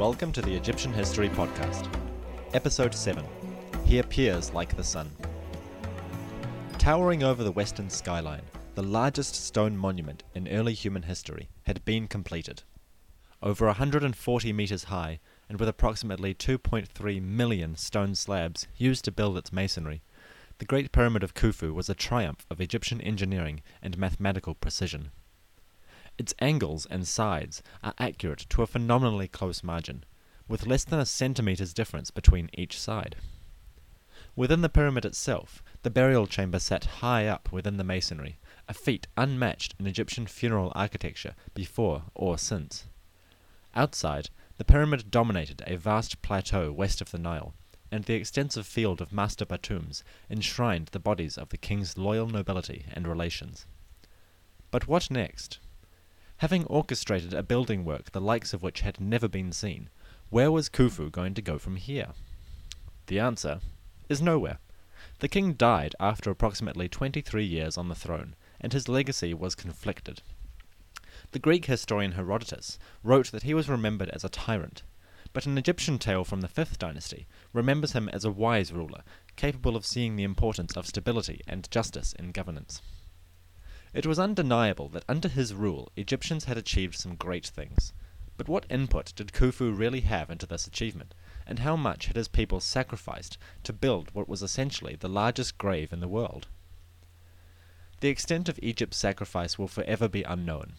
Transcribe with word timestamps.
Welcome 0.00 0.32
to 0.32 0.40
the 0.40 0.56
Egyptian 0.56 0.94
History 0.94 1.28
Podcast. 1.28 1.86
Episode 2.54 2.94
7 2.94 3.22
He 3.84 3.98
Appears 3.98 4.50
Like 4.54 4.74
the 4.74 4.82
Sun. 4.82 5.10
Towering 6.78 7.22
over 7.22 7.44
the 7.44 7.52
western 7.52 7.90
skyline, 7.90 8.40
the 8.76 8.82
largest 8.82 9.34
stone 9.34 9.76
monument 9.76 10.22
in 10.34 10.48
early 10.48 10.72
human 10.72 11.02
history 11.02 11.50
had 11.64 11.84
been 11.84 12.08
completed. 12.08 12.62
Over 13.42 13.66
140 13.66 14.54
metres 14.54 14.84
high, 14.84 15.20
and 15.50 15.60
with 15.60 15.68
approximately 15.68 16.32
2.3 16.32 17.20
million 17.20 17.76
stone 17.76 18.14
slabs 18.14 18.68
used 18.78 19.04
to 19.04 19.12
build 19.12 19.36
its 19.36 19.52
masonry, 19.52 20.00
the 20.60 20.64
Great 20.64 20.92
Pyramid 20.92 21.22
of 21.22 21.34
Khufu 21.34 21.74
was 21.74 21.90
a 21.90 21.94
triumph 21.94 22.46
of 22.50 22.58
Egyptian 22.58 23.02
engineering 23.02 23.60
and 23.82 23.98
mathematical 23.98 24.54
precision. 24.54 25.10
Its 26.20 26.34
angles 26.38 26.84
and 26.90 27.08
sides 27.08 27.62
are 27.82 27.94
accurate 27.96 28.44
to 28.50 28.60
a 28.60 28.66
phenomenally 28.66 29.26
close 29.26 29.62
margin, 29.62 30.04
with 30.48 30.66
less 30.66 30.84
than 30.84 31.00
a 31.00 31.06
centimetre's 31.06 31.72
difference 31.72 32.10
between 32.10 32.50
each 32.52 32.78
side. 32.78 33.16
Within 34.36 34.60
the 34.60 34.68
pyramid 34.68 35.06
itself, 35.06 35.62
the 35.80 35.88
burial 35.88 36.26
chamber 36.26 36.58
sat 36.58 37.00
high 37.00 37.26
up 37.26 37.50
within 37.50 37.78
the 37.78 37.84
masonry, 37.84 38.38
a 38.68 38.74
feat 38.74 39.06
unmatched 39.16 39.74
in 39.78 39.86
Egyptian 39.86 40.26
funeral 40.26 40.70
architecture 40.74 41.34
before 41.54 42.02
or 42.14 42.36
since. 42.36 42.84
Outside, 43.74 44.28
the 44.58 44.64
pyramid 44.66 45.10
dominated 45.10 45.62
a 45.66 45.78
vast 45.78 46.20
plateau 46.20 46.70
west 46.70 47.00
of 47.00 47.12
the 47.12 47.18
Nile, 47.18 47.54
and 47.90 48.04
the 48.04 48.12
extensive 48.12 48.66
field 48.66 49.00
of 49.00 49.10
mastaba 49.10 49.56
tombs 49.56 50.04
enshrined 50.28 50.88
the 50.88 51.00
bodies 51.00 51.38
of 51.38 51.48
the 51.48 51.56
king's 51.56 51.96
loyal 51.96 52.26
nobility 52.26 52.84
and 52.92 53.08
relations. 53.08 53.64
But 54.70 54.86
what 54.86 55.10
next? 55.10 55.60
Having 56.40 56.64
orchestrated 56.68 57.34
a 57.34 57.42
building 57.42 57.84
work 57.84 58.12
the 58.12 58.20
likes 58.20 58.54
of 58.54 58.62
which 58.62 58.80
had 58.80 58.98
never 58.98 59.28
been 59.28 59.52
seen, 59.52 59.90
where 60.30 60.50
was 60.50 60.70
Khufu 60.70 61.12
going 61.12 61.34
to 61.34 61.42
go 61.42 61.58
from 61.58 61.76
here? 61.76 62.14
The 63.08 63.18
answer 63.18 63.60
is 64.08 64.22
nowhere. 64.22 64.58
The 65.18 65.28
king 65.28 65.52
died 65.52 65.94
after 66.00 66.30
approximately 66.30 66.88
23 66.88 67.44
years 67.44 67.76
on 67.76 67.88
the 67.90 67.94
throne, 67.94 68.36
and 68.58 68.72
his 68.72 68.88
legacy 68.88 69.34
was 69.34 69.54
conflicted. 69.54 70.22
The 71.32 71.38
Greek 71.38 71.66
historian 71.66 72.12
Herodotus 72.12 72.78
wrote 73.02 73.32
that 73.32 73.42
he 73.42 73.52
was 73.52 73.68
remembered 73.68 74.08
as 74.08 74.24
a 74.24 74.30
tyrant, 74.30 74.82
but 75.34 75.44
an 75.44 75.58
Egyptian 75.58 75.98
tale 75.98 76.24
from 76.24 76.40
the 76.40 76.48
fifth 76.48 76.78
dynasty 76.78 77.26
remembers 77.52 77.92
him 77.92 78.08
as 78.08 78.24
a 78.24 78.30
wise 78.30 78.72
ruler, 78.72 79.02
capable 79.36 79.76
of 79.76 79.84
seeing 79.84 80.16
the 80.16 80.24
importance 80.24 80.74
of 80.74 80.86
stability 80.86 81.42
and 81.46 81.70
justice 81.70 82.14
in 82.14 82.32
governance. 82.32 82.80
It 83.92 84.06
was 84.06 84.20
undeniable 84.20 84.88
that 84.90 85.04
under 85.08 85.28
his 85.28 85.52
rule 85.52 85.90
Egyptians 85.96 86.44
had 86.44 86.56
achieved 86.56 86.94
some 86.94 87.16
great 87.16 87.46
things. 87.46 87.92
But 88.36 88.48
what 88.48 88.64
input 88.70 89.12
did 89.16 89.32
Khufu 89.32 89.76
really 89.76 90.02
have 90.02 90.30
into 90.30 90.46
this 90.46 90.66
achievement, 90.66 91.12
and 91.44 91.58
how 91.58 91.74
much 91.74 92.06
had 92.06 92.14
his 92.14 92.28
people 92.28 92.60
sacrificed 92.60 93.36
to 93.64 93.72
build 93.72 94.14
what 94.14 94.28
was 94.28 94.42
essentially 94.42 94.94
the 94.94 95.08
largest 95.08 95.58
grave 95.58 95.92
in 95.92 95.98
the 95.98 96.08
world? 96.08 96.46
The 98.00 98.08
extent 98.08 98.48
of 98.48 98.58
Egypt's 98.62 98.96
sacrifice 98.96 99.58
will 99.58 99.68
forever 99.68 100.08
be 100.08 100.22
unknown. 100.22 100.74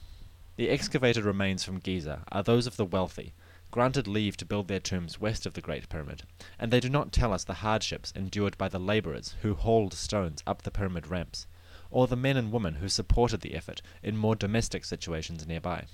The 0.55 0.69
excavated 0.69 1.25
remains 1.25 1.63
from 1.63 1.79
Giza 1.79 2.23
are 2.31 2.43
those 2.43 2.65
of 2.65 2.77
the 2.77 2.85
wealthy, 2.85 3.33
granted 3.71 4.07
leave 4.07 4.37
to 4.37 4.45
build 4.45 4.69
their 4.69 4.79
tombs 4.79 5.19
west 5.19 5.45
of 5.45 5.53
the 5.53 5.61
Great 5.61 5.89
Pyramid, 5.89 6.23
and 6.57 6.71
they 6.71 6.79
do 6.79 6.89
not 6.89 7.11
tell 7.11 7.33
us 7.33 7.43
the 7.43 7.55
hardships 7.55 8.13
endured 8.15 8.57
by 8.57 8.69
the 8.69 8.79
labourers 8.79 9.35
who 9.41 9.53
hauled 9.53 9.93
stones 9.93 10.41
up 10.47 10.61
the 10.61 10.71
pyramid 10.71 11.07
ramps, 11.07 11.45
or 11.92 12.08
the 12.08 12.16
men 12.16 12.38
and 12.38 12.52
women 12.52 12.75
who 12.75 12.89
supported 12.89 13.42
the 13.42 13.53
effort 13.53 13.81
in 14.02 14.17
more 14.17 14.36
domestic 14.36 14.85
situations 14.85 15.46
nearby. 15.46 15.85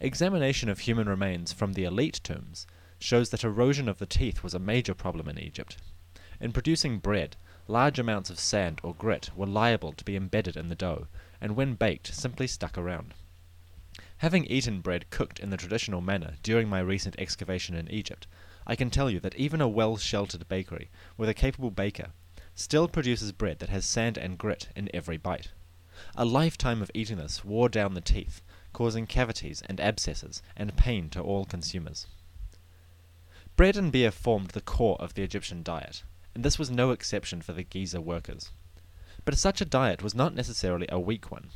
Examination 0.00 0.68
of 0.68 0.80
human 0.80 1.08
remains 1.08 1.52
from 1.52 1.74
the 1.74 1.84
elite 1.84 2.20
tombs 2.24 2.66
shows 2.98 3.30
that 3.30 3.44
erosion 3.44 3.88
of 3.88 3.98
the 3.98 4.06
teeth 4.06 4.42
was 4.42 4.54
a 4.54 4.58
major 4.58 4.94
problem 4.94 5.28
in 5.28 5.38
Egypt. 5.38 5.76
In 6.40 6.52
producing 6.52 6.98
bread, 6.98 7.36
large 7.66 7.98
amounts 7.98 8.30
of 8.30 8.38
sand 8.38 8.80
or 8.82 8.94
grit 8.94 9.30
were 9.36 9.46
liable 9.46 9.92
to 9.92 10.04
be 10.04 10.16
embedded 10.16 10.56
in 10.56 10.68
the 10.68 10.74
dough, 10.74 11.06
and 11.40 11.54
when 11.54 11.74
baked 11.74 12.14
simply 12.14 12.46
stuck 12.46 12.78
around. 12.78 13.14
Having 14.18 14.46
eaten 14.46 14.80
bread 14.80 15.10
cooked 15.10 15.38
in 15.38 15.50
the 15.50 15.56
traditional 15.56 16.00
manner 16.00 16.34
during 16.42 16.68
my 16.68 16.80
recent 16.80 17.14
excavation 17.18 17.74
in 17.74 17.90
Egypt, 17.90 18.26
I 18.66 18.74
can 18.74 18.90
tell 18.90 19.10
you 19.10 19.20
that 19.20 19.34
even 19.36 19.60
a 19.60 19.68
well 19.68 19.96
sheltered 19.96 20.48
bakery, 20.48 20.90
with 21.16 21.28
a 21.28 21.34
capable 21.34 21.70
baker, 21.70 22.12
still 22.58 22.88
produces 22.88 23.30
bread 23.30 23.60
that 23.60 23.68
has 23.68 23.86
sand 23.86 24.18
and 24.18 24.36
grit 24.36 24.68
in 24.74 24.90
every 24.92 25.16
bite. 25.16 25.52
A 26.16 26.24
lifetime 26.24 26.82
of 26.82 26.90
eating 26.92 27.16
this 27.16 27.44
wore 27.44 27.68
down 27.68 27.94
the 27.94 28.00
teeth, 28.00 28.42
causing 28.72 29.06
cavities 29.06 29.62
and 29.68 29.80
abscesses 29.80 30.42
and 30.56 30.76
pain 30.76 31.08
to 31.10 31.20
all 31.20 31.44
consumers. 31.44 32.08
Bread 33.54 33.76
and 33.76 33.92
beer 33.92 34.10
formed 34.10 34.50
the 34.50 34.60
core 34.60 34.96
of 35.00 35.14
the 35.14 35.22
Egyptian 35.22 35.62
diet, 35.62 36.02
and 36.34 36.44
this 36.44 36.58
was 36.58 36.68
no 36.68 36.90
exception 36.90 37.42
for 37.42 37.52
the 37.52 37.62
Giza 37.62 38.00
workers. 38.00 38.50
But 39.24 39.38
such 39.38 39.60
a 39.60 39.64
diet 39.64 40.02
was 40.02 40.14
not 40.14 40.34
necessarily 40.34 40.88
a 40.90 40.98
weak 40.98 41.30
one. 41.30 41.50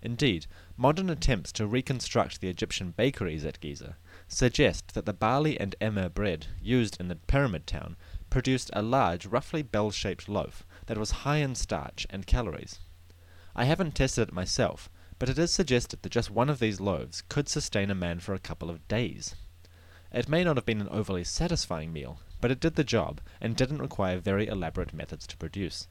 Indeed, 0.00 0.46
modern 0.76 1.10
attempts 1.10 1.52
to 1.52 1.66
reconstruct 1.66 2.40
the 2.40 2.48
Egyptian 2.48 2.92
bakeries 2.92 3.44
at 3.44 3.60
Giza 3.60 3.96
suggest 4.28 4.94
that 4.94 5.04
the 5.04 5.12
barley 5.12 5.60
and 5.60 5.76
emmer 5.80 6.08
bread 6.08 6.46
used 6.60 6.98
in 6.98 7.08
the 7.08 7.16
pyramid 7.16 7.66
town 7.66 7.96
produced 8.32 8.70
a 8.72 8.80
large, 8.80 9.26
roughly 9.26 9.60
bell-shaped 9.60 10.26
loaf 10.26 10.64
that 10.86 10.96
was 10.96 11.10
high 11.10 11.36
in 11.36 11.54
starch 11.54 12.06
and 12.08 12.26
calories. 12.26 12.78
I 13.54 13.66
haven't 13.66 13.94
tested 13.94 14.28
it 14.28 14.34
myself, 14.34 14.88
but 15.18 15.28
it 15.28 15.38
is 15.38 15.52
suggested 15.52 16.00
that 16.00 16.12
just 16.12 16.30
one 16.30 16.48
of 16.48 16.58
these 16.58 16.80
loaves 16.80 17.22
could 17.28 17.46
sustain 17.46 17.90
a 17.90 17.94
man 17.94 18.20
for 18.20 18.32
a 18.32 18.38
couple 18.38 18.70
of 18.70 18.88
days. 18.88 19.34
It 20.10 20.30
may 20.30 20.44
not 20.44 20.56
have 20.56 20.64
been 20.64 20.80
an 20.80 20.88
overly 20.88 21.24
satisfying 21.24 21.92
meal, 21.92 22.20
but 22.40 22.50
it 22.50 22.58
did 22.58 22.76
the 22.76 22.84
job 22.84 23.20
and 23.38 23.54
didn't 23.54 23.82
require 23.82 24.18
very 24.18 24.46
elaborate 24.46 24.94
methods 24.94 25.26
to 25.26 25.36
produce. 25.36 25.86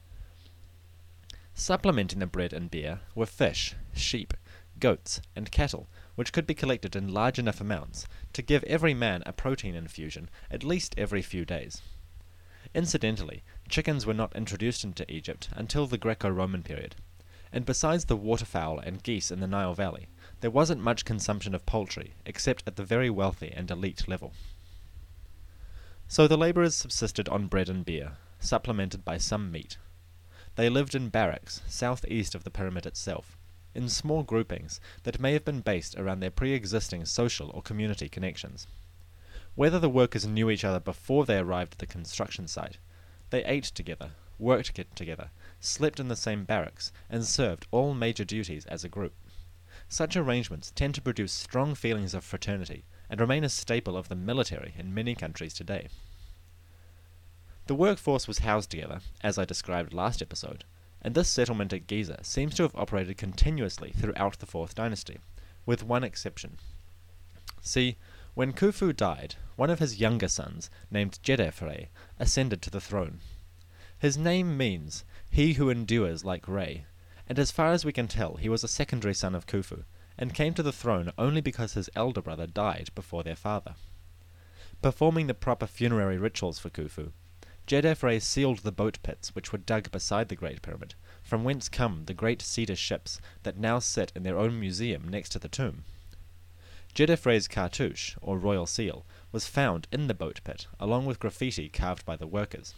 Supplementing 1.54 2.18
the 2.18 2.26
bread 2.26 2.52
and 2.52 2.68
beer 2.68 3.02
were 3.14 3.26
fish, 3.26 3.76
sheep, 3.94 4.34
goats, 4.80 5.20
and 5.36 5.52
cattle, 5.52 5.88
which 6.16 6.32
could 6.32 6.48
be 6.48 6.54
collected 6.54 6.96
in 6.96 7.14
large 7.14 7.38
enough 7.38 7.60
amounts 7.60 8.04
to 8.32 8.42
give 8.42 8.64
every 8.64 8.94
man 8.94 9.22
a 9.26 9.32
protein 9.32 9.76
infusion 9.76 10.28
at 10.50 10.64
least 10.64 10.92
every 10.98 11.22
few 11.22 11.44
days. 11.44 11.80
Incidentally, 12.74 13.42
chickens 13.68 14.06
were 14.06 14.14
not 14.14 14.34
introduced 14.34 14.84
into 14.84 15.10
Egypt 15.10 15.48
until 15.52 15.86
the 15.86 15.98
Greco-Roman 15.98 16.62
period, 16.62 16.96
and 17.52 17.66
besides 17.66 18.06
the 18.06 18.16
waterfowl 18.16 18.78
and 18.78 19.02
geese 19.02 19.30
in 19.30 19.40
the 19.40 19.46
Nile 19.46 19.74
Valley, 19.74 20.08
there 20.40 20.50
wasn't 20.50 20.80
much 20.80 21.04
consumption 21.04 21.54
of 21.54 21.66
poultry, 21.66 22.14
except 22.24 22.62
at 22.66 22.76
the 22.76 22.84
very 22.84 23.10
wealthy 23.10 23.52
and 23.54 23.70
elite 23.70 24.08
level. 24.08 24.32
So 26.08 26.26
the 26.26 26.38
labourers 26.38 26.74
subsisted 26.74 27.28
on 27.28 27.46
bread 27.46 27.68
and 27.68 27.84
beer, 27.84 28.12
supplemented 28.40 29.04
by 29.04 29.18
some 29.18 29.52
meat. 29.52 29.76
They 30.56 30.68
lived 30.68 30.94
in 30.94 31.08
barracks, 31.08 31.62
southeast 31.68 32.34
of 32.34 32.44
the 32.44 32.50
pyramid 32.50 32.86
itself, 32.86 33.36
in 33.74 33.88
small 33.88 34.22
groupings 34.22 34.80
that 35.04 35.20
may 35.20 35.32
have 35.32 35.44
been 35.44 35.60
based 35.60 35.98
around 35.98 36.20
their 36.20 36.30
pre-existing 36.30 37.06
social 37.06 37.50
or 37.50 37.62
community 37.62 38.08
connections. 38.08 38.66
Whether 39.54 39.78
the 39.78 39.88
workers 39.88 40.26
knew 40.26 40.50
each 40.50 40.64
other 40.64 40.80
before 40.80 41.26
they 41.26 41.38
arrived 41.38 41.74
at 41.74 41.78
the 41.78 41.86
construction 41.86 42.48
site, 42.48 42.78
they 43.30 43.44
ate 43.44 43.64
together, 43.64 44.12
worked 44.38 44.74
together, 44.96 45.30
slept 45.60 46.00
in 46.00 46.08
the 46.08 46.16
same 46.16 46.44
barracks, 46.44 46.90
and 47.10 47.24
served 47.24 47.66
all 47.70 47.92
major 47.92 48.24
duties 48.24 48.64
as 48.66 48.82
a 48.82 48.88
group. 48.88 49.14
Such 49.88 50.16
arrangements 50.16 50.72
tend 50.74 50.94
to 50.94 51.02
produce 51.02 51.32
strong 51.32 51.74
feelings 51.74 52.14
of 52.14 52.24
fraternity 52.24 52.84
and 53.10 53.20
remain 53.20 53.44
a 53.44 53.50
staple 53.50 53.96
of 53.96 54.08
the 54.08 54.14
military 54.14 54.74
in 54.78 54.94
many 54.94 55.14
countries 55.14 55.52
today. 55.52 55.88
The 57.66 57.74
workforce 57.74 58.26
was 58.26 58.38
housed 58.38 58.70
together, 58.70 59.00
as 59.22 59.38
I 59.38 59.44
described 59.44 59.92
last 59.92 60.22
episode, 60.22 60.64
and 61.02 61.14
this 61.14 61.28
settlement 61.28 61.72
at 61.72 61.86
Giza 61.86 62.20
seems 62.22 62.54
to 62.54 62.62
have 62.62 62.74
operated 62.74 63.18
continuously 63.18 63.92
throughout 63.92 64.38
the 64.38 64.46
Fourth 64.46 64.74
Dynasty, 64.74 65.18
with 65.66 65.84
one 65.84 66.04
exception. 66.04 66.58
See, 67.60 67.96
when 68.34 68.52
Khufu 68.52 68.96
died, 68.96 69.34
one 69.56 69.68
of 69.68 69.78
his 69.78 70.00
younger 70.00 70.28
sons, 70.28 70.70
named 70.90 71.18
Jedefre, 71.22 71.88
ascended 72.18 72.62
to 72.62 72.70
the 72.70 72.80
throne. 72.80 73.20
His 73.98 74.16
name 74.16 74.56
means 74.56 75.04
he 75.30 75.54
who 75.54 75.68
endures 75.68 76.24
like 76.24 76.48
Re, 76.48 76.86
and 77.28 77.38
as 77.38 77.50
far 77.50 77.72
as 77.72 77.84
we 77.84 77.92
can 77.92 78.08
tell 78.08 78.36
he 78.36 78.48
was 78.48 78.64
a 78.64 78.68
secondary 78.68 79.14
son 79.14 79.34
of 79.34 79.46
Khufu, 79.46 79.84
and 80.16 80.34
came 80.34 80.54
to 80.54 80.62
the 80.62 80.72
throne 80.72 81.12
only 81.18 81.40
because 81.40 81.74
his 81.74 81.90
elder 81.94 82.22
brother 82.22 82.46
died 82.46 82.90
before 82.94 83.22
their 83.22 83.36
father. 83.36 83.74
Performing 84.80 85.26
the 85.26 85.34
proper 85.34 85.66
funerary 85.66 86.16
rituals 86.16 86.58
for 86.58 86.70
Khufu, 86.70 87.12
Jedefre 87.66 88.20
sealed 88.20 88.58
the 88.58 88.72
boat 88.72 88.98
pits 89.02 89.34
which 89.34 89.52
were 89.52 89.58
dug 89.58 89.90
beside 89.90 90.28
the 90.28 90.36
Great 90.36 90.62
Pyramid, 90.62 90.94
from 91.22 91.44
whence 91.44 91.68
come 91.68 92.06
the 92.06 92.14
great 92.14 92.42
cedar 92.42 92.76
ships 92.76 93.20
that 93.44 93.56
now 93.58 93.78
sit 93.78 94.10
in 94.16 94.22
their 94.22 94.38
own 94.38 94.58
museum 94.58 95.08
next 95.08 95.28
to 95.30 95.38
the 95.38 95.48
tomb. 95.48 95.84
Jedefre's 96.94 97.48
cartouche, 97.48 98.16
or 98.20 98.36
royal 98.38 98.66
seal, 98.66 99.06
was 99.32 99.46
found 99.46 99.88
in 99.90 100.08
the 100.08 100.14
boat 100.14 100.40
pit, 100.44 100.66
along 100.78 101.06
with 101.06 101.18
graffiti 101.18 101.70
carved 101.70 102.04
by 102.04 102.16
the 102.16 102.26
workers. 102.26 102.74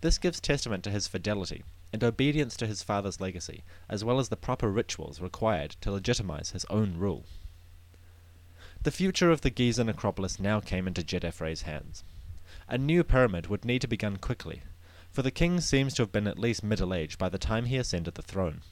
This 0.00 0.18
gives 0.18 0.40
testament 0.40 0.82
to 0.84 0.90
his 0.90 1.06
fidelity 1.06 1.62
and 1.92 2.02
obedience 2.02 2.56
to 2.56 2.66
his 2.66 2.82
father's 2.82 3.20
legacy, 3.20 3.62
as 3.88 4.02
well 4.02 4.18
as 4.18 4.28
the 4.28 4.36
proper 4.36 4.68
rituals 4.68 5.20
required 5.20 5.76
to 5.80 5.92
legitimize 5.92 6.50
his 6.50 6.64
own 6.66 6.96
rule. 6.96 7.24
The 8.82 8.90
future 8.90 9.30
of 9.30 9.42
the 9.42 9.50
Giza 9.50 9.84
necropolis 9.84 10.40
now 10.40 10.60
came 10.60 10.88
into 10.88 11.04
Jedefre's 11.04 11.62
hands. 11.62 12.02
A 12.68 12.76
new 12.76 13.04
pyramid 13.04 13.46
would 13.46 13.64
need 13.64 13.80
to 13.82 13.88
be 13.88 13.94
begun 13.94 14.16
quickly, 14.16 14.62
for 15.10 15.22
the 15.22 15.30
king 15.30 15.60
seems 15.60 15.94
to 15.94 16.02
have 16.02 16.12
been 16.12 16.26
at 16.26 16.38
least 16.38 16.64
middle 16.64 16.92
aged 16.92 17.16
by 17.16 17.28
the 17.28 17.38
time 17.38 17.66
he 17.66 17.76
ascended 17.76 18.14
the 18.14 18.22
throne. 18.22 18.62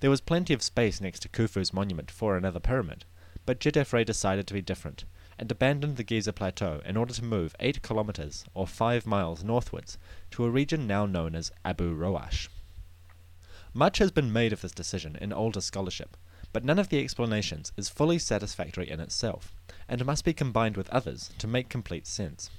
There 0.00 0.10
was 0.10 0.20
plenty 0.20 0.52
of 0.52 0.62
space 0.62 1.00
next 1.00 1.20
to 1.20 1.28
Khufu's 1.28 1.72
monument 1.72 2.10
for 2.10 2.36
another 2.36 2.60
pyramid, 2.60 3.04
but 3.46 3.60
Jedefre 3.60 4.04
decided 4.04 4.46
to 4.46 4.54
be 4.54 4.62
different, 4.62 5.04
and 5.38 5.50
abandoned 5.50 5.96
the 5.96 6.04
Giza 6.04 6.32
Plateau 6.32 6.80
in 6.84 6.96
order 6.96 7.14
to 7.14 7.24
move 7.24 7.56
8 7.60 7.82
kilometers, 7.82 8.44
or 8.54 8.66
5 8.66 9.06
miles 9.06 9.42
northwards, 9.42 9.98
to 10.32 10.44
a 10.44 10.50
region 10.50 10.86
now 10.86 11.06
known 11.06 11.34
as 11.34 11.50
Abu 11.64 11.94
Roash. 11.94 12.48
Much 13.72 13.98
has 13.98 14.10
been 14.10 14.32
made 14.32 14.52
of 14.52 14.60
this 14.60 14.72
decision 14.72 15.16
in 15.20 15.32
older 15.32 15.60
scholarship, 15.60 16.16
but 16.52 16.64
none 16.64 16.78
of 16.78 16.88
the 16.88 17.00
explanations 17.00 17.72
is 17.76 17.88
fully 17.88 18.18
satisfactory 18.18 18.90
in 18.90 19.00
itself, 19.00 19.54
and 19.88 20.04
must 20.04 20.24
be 20.24 20.32
combined 20.32 20.76
with 20.76 20.90
others 20.90 21.30
to 21.38 21.46
make 21.46 21.68
complete 21.68 22.06
sense. 22.06 22.50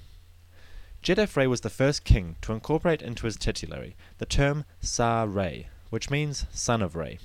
Jedefre 1.02 1.48
was 1.48 1.62
the 1.62 1.70
first 1.70 2.04
king 2.04 2.36
to 2.42 2.52
incorporate 2.52 3.02
into 3.02 3.26
his 3.26 3.36
titulary 3.36 3.96
the 4.18 4.26
term 4.26 4.64
Sa 4.80 5.24
Re, 5.28 5.68
which 5.90 6.10
means 6.10 6.46
son 6.52 6.80
of 6.80 6.96
Re. 6.96 7.18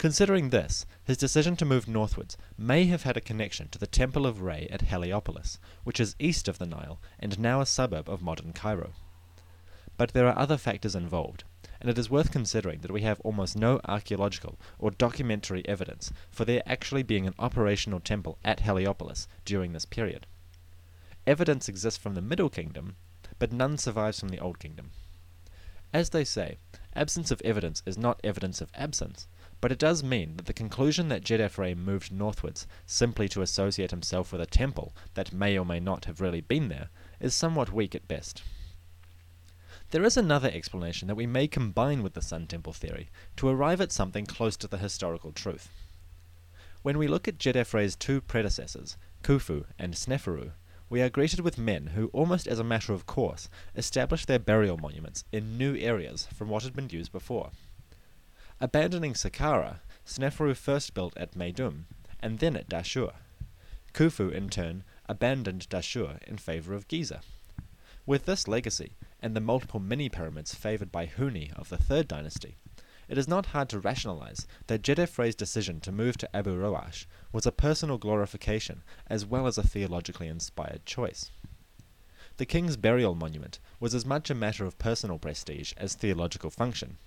Considering 0.00 0.48
this, 0.48 0.86
his 1.04 1.18
decision 1.18 1.56
to 1.56 1.66
move 1.66 1.86
northwards 1.86 2.38
may 2.56 2.86
have 2.86 3.02
had 3.02 3.18
a 3.18 3.20
connection 3.20 3.68
to 3.68 3.78
the 3.78 3.86
Temple 3.86 4.24
of 4.24 4.40
Re 4.40 4.66
at 4.70 4.80
Heliopolis, 4.80 5.58
which 5.84 6.00
is 6.00 6.16
east 6.18 6.48
of 6.48 6.56
the 6.56 6.64
Nile 6.64 6.98
and 7.18 7.38
now 7.38 7.60
a 7.60 7.66
suburb 7.66 8.08
of 8.08 8.22
modern 8.22 8.54
Cairo. 8.54 8.94
But 9.98 10.14
there 10.14 10.26
are 10.26 10.38
other 10.38 10.56
factors 10.56 10.94
involved, 10.94 11.44
and 11.82 11.90
it 11.90 11.98
is 11.98 12.08
worth 12.08 12.32
considering 12.32 12.80
that 12.80 12.90
we 12.90 13.02
have 13.02 13.20
almost 13.20 13.58
no 13.58 13.78
archaeological 13.84 14.58
or 14.78 14.90
documentary 14.90 15.68
evidence 15.68 16.10
for 16.30 16.46
there 16.46 16.62
actually 16.64 17.02
being 17.02 17.26
an 17.26 17.34
operational 17.38 18.00
temple 18.00 18.38
at 18.42 18.60
Heliopolis 18.60 19.28
during 19.44 19.74
this 19.74 19.84
period. 19.84 20.26
Evidence 21.26 21.68
exists 21.68 22.02
from 22.02 22.14
the 22.14 22.22
Middle 22.22 22.48
Kingdom, 22.48 22.96
but 23.38 23.52
none 23.52 23.76
survives 23.76 24.18
from 24.18 24.30
the 24.30 24.40
Old 24.40 24.58
Kingdom. 24.60 24.92
As 25.92 26.08
they 26.08 26.24
say, 26.24 26.56
absence 26.94 27.30
of 27.30 27.42
evidence 27.44 27.82
is 27.84 27.98
not 27.98 28.18
evidence 28.24 28.62
of 28.62 28.70
absence, 28.74 29.28
but 29.60 29.70
it 29.70 29.78
does 29.78 30.02
mean 30.02 30.36
that 30.36 30.46
the 30.46 30.52
conclusion 30.52 31.08
that 31.08 31.24
Jedefre 31.24 31.76
moved 31.76 32.12
northwards 32.12 32.66
simply 32.86 33.28
to 33.28 33.42
associate 33.42 33.90
himself 33.90 34.32
with 34.32 34.40
a 34.40 34.46
temple 34.46 34.94
that 35.14 35.32
may 35.32 35.58
or 35.58 35.66
may 35.66 35.80
not 35.80 36.06
have 36.06 36.20
really 36.20 36.40
been 36.40 36.68
there 36.68 36.88
is 37.20 37.34
somewhat 37.34 37.72
weak 37.72 37.94
at 37.94 38.08
best. 38.08 38.42
There 39.90 40.04
is 40.04 40.16
another 40.16 40.50
explanation 40.52 41.08
that 41.08 41.16
we 41.16 41.26
may 41.26 41.48
combine 41.48 42.02
with 42.02 42.14
the 42.14 42.22
Sun 42.22 42.46
Temple 42.46 42.72
theory 42.72 43.10
to 43.36 43.48
arrive 43.48 43.80
at 43.80 43.90
something 43.90 44.24
close 44.24 44.56
to 44.58 44.68
the 44.68 44.78
historical 44.78 45.32
truth. 45.32 45.68
When 46.82 46.96
we 46.96 47.08
look 47.08 47.28
at 47.28 47.38
Jedefre's 47.38 47.96
two 47.96 48.20
predecessors, 48.20 48.96
Khufu 49.22 49.64
and 49.78 49.94
Sneferu, 49.94 50.52
we 50.88 51.02
are 51.02 51.10
greeted 51.10 51.40
with 51.40 51.58
men 51.58 51.88
who, 51.88 52.06
almost 52.12 52.46
as 52.46 52.58
a 52.58 52.64
matter 52.64 52.92
of 52.92 53.04
course, 53.04 53.48
established 53.76 54.28
their 54.28 54.38
burial 54.38 54.76
monuments 54.76 55.24
in 55.30 55.58
new 55.58 55.76
areas 55.76 56.26
from 56.34 56.48
what 56.48 56.62
had 56.62 56.74
been 56.74 56.88
used 56.88 57.12
before. 57.12 57.50
Abandoning 58.62 59.14
Saqqara, 59.14 59.78
Sneferu 60.06 60.54
first 60.54 60.92
built 60.92 61.16
at 61.16 61.32
Meidum, 61.32 61.84
and 62.20 62.40
then 62.40 62.56
at 62.56 62.68
Dashur. 62.68 63.14
Khufu, 63.94 64.30
in 64.30 64.50
turn, 64.50 64.84
abandoned 65.08 65.66
Dashur 65.70 66.22
in 66.24 66.36
favor 66.36 66.74
of 66.74 66.86
Giza. 66.86 67.22
With 68.04 68.26
this 68.26 68.46
legacy, 68.46 68.96
and 69.18 69.34
the 69.34 69.40
multiple 69.40 69.80
mini-pyramids 69.80 70.54
favored 70.54 70.92
by 70.92 71.06
Huni 71.06 71.54
of 71.54 71.70
the 71.70 71.78
Third 71.78 72.06
Dynasty, 72.06 72.58
it 73.08 73.16
is 73.16 73.26
not 73.26 73.46
hard 73.46 73.70
to 73.70 73.80
rationalize 73.80 74.46
that 74.66 74.82
Jedefre's 74.82 75.34
decision 75.34 75.80
to 75.80 75.90
move 75.90 76.18
to 76.18 76.36
Abu 76.36 76.54
Roash 76.54 77.08
was 77.32 77.46
a 77.46 77.52
personal 77.52 77.96
glorification 77.96 78.82
as 79.06 79.24
well 79.24 79.46
as 79.46 79.56
a 79.56 79.66
theologically 79.66 80.28
inspired 80.28 80.84
choice. 80.84 81.30
The 82.36 82.44
king's 82.44 82.76
burial 82.76 83.14
monument 83.14 83.58
was 83.80 83.94
as 83.94 84.04
much 84.04 84.28
a 84.28 84.34
matter 84.34 84.66
of 84.66 84.78
personal 84.78 85.18
prestige 85.18 85.72
as 85.78 85.94
theological 85.94 86.50
function. 86.50 86.98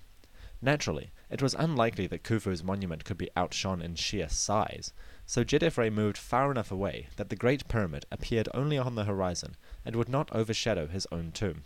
Naturally, 0.64 1.12
it 1.28 1.42
was 1.42 1.52
unlikely 1.52 2.06
that 2.06 2.22
Khufu's 2.22 2.64
monument 2.64 3.04
could 3.04 3.18
be 3.18 3.28
outshone 3.36 3.82
in 3.82 3.96
sheer 3.96 4.30
size, 4.30 4.94
so 5.26 5.44
Jedefre 5.44 5.92
moved 5.92 6.16
far 6.16 6.50
enough 6.50 6.72
away 6.72 7.08
that 7.16 7.28
the 7.28 7.36
Great 7.36 7.68
Pyramid 7.68 8.06
appeared 8.10 8.48
only 8.54 8.78
on 8.78 8.94
the 8.94 9.04
horizon 9.04 9.56
and 9.84 9.94
would 9.94 10.08
not 10.08 10.34
overshadow 10.34 10.86
his 10.86 11.06
own 11.12 11.32
tomb. 11.32 11.64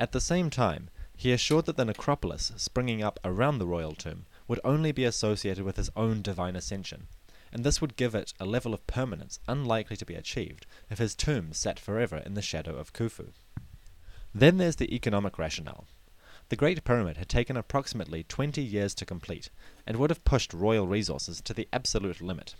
At 0.00 0.12
the 0.12 0.22
same 0.22 0.48
time, 0.48 0.88
he 1.14 1.32
assured 1.32 1.66
that 1.66 1.76
the 1.76 1.84
necropolis 1.84 2.50
springing 2.56 3.02
up 3.02 3.20
around 3.26 3.58
the 3.58 3.66
royal 3.66 3.94
tomb 3.94 4.24
would 4.48 4.60
only 4.64 4.92
be 4.92 5.04
associated 5.04 5.62
with 5.62 5.76
his 5.76 5.90
own 5.94 6.22
divine 6.22 6.56
ascension, 6.56 7.08
and 7.52 7.62
this 7.62 7.82
would 7.82 7.96
give 7.96 8.14
it 8.14 8.32
a 8.40 8.46
level 8.46 8.72
of 8.72 8.86
permanence 8.86 9.38
unlikely 9.46 9.98
to 9.98 10.06
be 10.06 10.14
achieved 10.14 10.64
if 10.88 10.96
his 10.96 11.14
tomb 11.14 11.52
sat 11.52 11.78
forever 11.78 12.16
in 12.24 12.32
the 12.32 12.40
shadow 12.40 12.74
of 12.74 12.94
Khufu. 12.94 13.32
Then 14.34 14.56
there's 14.56 14.76
the 14.76 14.94
economic 14.94 15.38
rationale. 15.38 15.84
The 16.52 16.56
Great 16.56 16.84
Pyramid 16.84 17.16
had 17.16 17.30
taken 17.30 17.56
approximately 17.56 18.24
20 18.24 18.60
years 18.60 18.94
to 18.96 19.06
complete, 19.06 19.48
and 19.86 19.96
would 19.96 20.10
have 20.10 20.22
pushed 20.22 20.52
royal 20.52 20.86
resources 20.86 21.40
to 21.40 21.54
the 21.54 21.66
absolute 21.72 22.20
limit. 22.20 22.56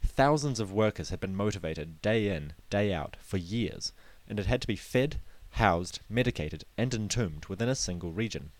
Thousands 0.00 0.60
of 0.60 0.70
workers 0.70 1.08
had 1.08 1.18
been 1.18 1.34
motivated 1.34 2.00
day 2.00 2.28
in, 2.28 2.52
day 2.70 2.94
out, 2.94 3.16
for 3.18 3.36
years, 3.36 3.92
and 4.28 4.38
it 4.38 4.46
had 4.46 4.60
to 4.60 4.68
be 4.68 4.76
fed, 4.76 5.20
housed, 5.54 5.98
medicated, 6.08 6.62
and 6.78 6.94
entombed 6.94 7.46
within 7.46 7.68
a 7.68 7.74
single 7.74 8.12
region. 8.12 8.52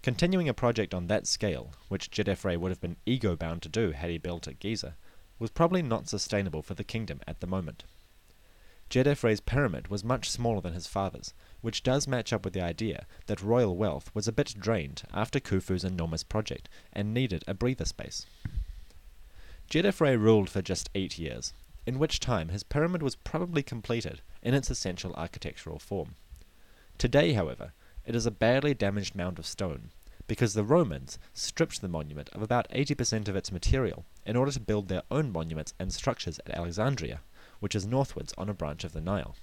Continuing 0.00 0.48
a 0.48 0.54
project 0.54 0.94
on 0.94 1.08
that 1.08 1.26
scale, 1.26 1.74
which 1.88 2.10
Jedefre 2.10 2.56
would 2.56 2.70
have 2.70 2.80
been 2.80 2.96
ego 3.04 3.36
bound 3.36 3.60
to 3.60 3.68
do 3.68 3.90
had 3.90 4.08
he 4.08 4.16
built 4.16 4.48
at 4.48 4.60
Giza, 4.60 4.96
was 5.38 5.50
probably 5.50 5.82
not 5.82 6.08
sustainable 6.08 6.62
for 6.62 6.72
the 6.72 6.84
kingdom 6.84 7.20
at 7.26 7.40
the 7.40 7.46
moment. 7.46 7.84
Jedefre's 8.90 9.40
pyramid 9.40 9.88
was 9.88 10.02
much 10.02 10.30
smaller 10.30 10.62
than 10.62 10.72
his 10.72 10.86
father's, 10.86 11.34
which 11.60 11.82
does 11.82 12.08
match 12.08 12.32
up 12.32 12.44
with 12.44 12.54
the 12.54 12.62
idea 12.62 13.06
that 13.26 13.42
royal 13.42 13.76
wealth 13.76 14.10
was 14.14 14.26
a 14.26 14.32
bit 14.32 14.54
drained 14.58 15.02
after 15.12 15.38
Khufu's 15.38 15.84
enormous 15.84 16.24
project 16.24 16.70
and 16.92 17.12
needed 17.12 17.44
a 17.46 17.52
breather 17.52 17.84
space. 17.84 18.24
Jedefre 19.68 20.18
ruled 20.18 20.48
for 20.48 20.62
just 20.62 20.88
eight 20.94 21.18
years, 21.18 21.52
in 21.86 21.98
which 21.98 22.20
time 22.20 22.48
his 22.48 22.62
pyramid 22.62 23.02
was 23.02 23.16
probably 23.16 23.62
completed 23.62 24.22
in 24.42 24.54
its 24.54 24.70
essential 24.70 25.12
architectural 25.14 25.78
form. 25.78 26.14
Today, 26.96 27.34
however, 27.34 27.72
it 28.06 28.16
is 28.16 28.24
a 28.24 28.30
badly 28.30 28.72
damaged 28.72 29.14
mound 29.14 29.38
of 29.38 29.46
stone, 29.46 29.90
because 30.26 30.54
the 30.54 30.64
Romans 30.64 31.18
stripped 31.34 31.82
the 31.82 31.88
monument 31.88 32.30
of 32.30 32.40
about 32.40 32.68
80% 32.70 33.28
of 33.28 33.36
its 33.36 33.52
material 33.52 34.06
in 34.24 34.36
order 34.36 34.50
to 34.52 34.60
build 34.60 34.88
their 34.88 35.02
own 35.10 35.30
monuments 35.30 35.74
and 35.78 35.92
structures 35.92 36.38
at 36.46 36.54
Alexandria, 36.54 37.20
which 37.60 37.74
is 37.74 37.86
northwards 37.86 38.34
on 38.38 38.48
a 38.48 38.54
branch 38.54 38.84
of 38.84 38.92
the 38.92 39.00
Nile. 39.00 39.36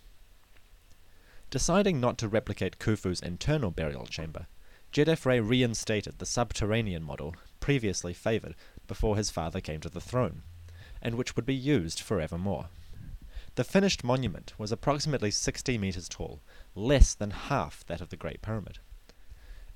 Deciding 1.50 2.00
not 2.00 2.18
to 2.18 2.28
replicate 2.28 2.80
Khufu's 2.80 3.22
internal 3.22 3.72
burial 3.72 4.06
chamber, 4.06 4.48
Jedefre 4.92 5.42
reinstated 5.42 6.20
the 6.20 6.26
subterranean 6.26 7.04
model 7.04 7.36
previously 7.60 8.14
favoured 8.14 8.56
before 8.88 9.18
his 9.18 9.30
father 9.30 9.60
came 9.60 9.82
to 9.82 9.90
the 9.90 10.02
throne, 10.02 10.44
and 11.02 11.16
which 11.16 11.36
would 11.36 11.46
be 11.46 11.56
used 11.56 12.00
forevermore. 12.00 12.68
The 13.56 13.64
finished 13.64 14.04
monument 14.04 14.54
was 14.58 14.72
approximately 14.72 15.32
60 15.32 15.78
metres 15.78 16.10
tall, 16.10 16.42
less 16.76 17.14
than 17.14 17.32
half 17.32 17.86
that 17.88 18.02
of 18.02 18.10
the 18.10 18.18
Great 18.18 18.42
Pyramid. 18.42 18.80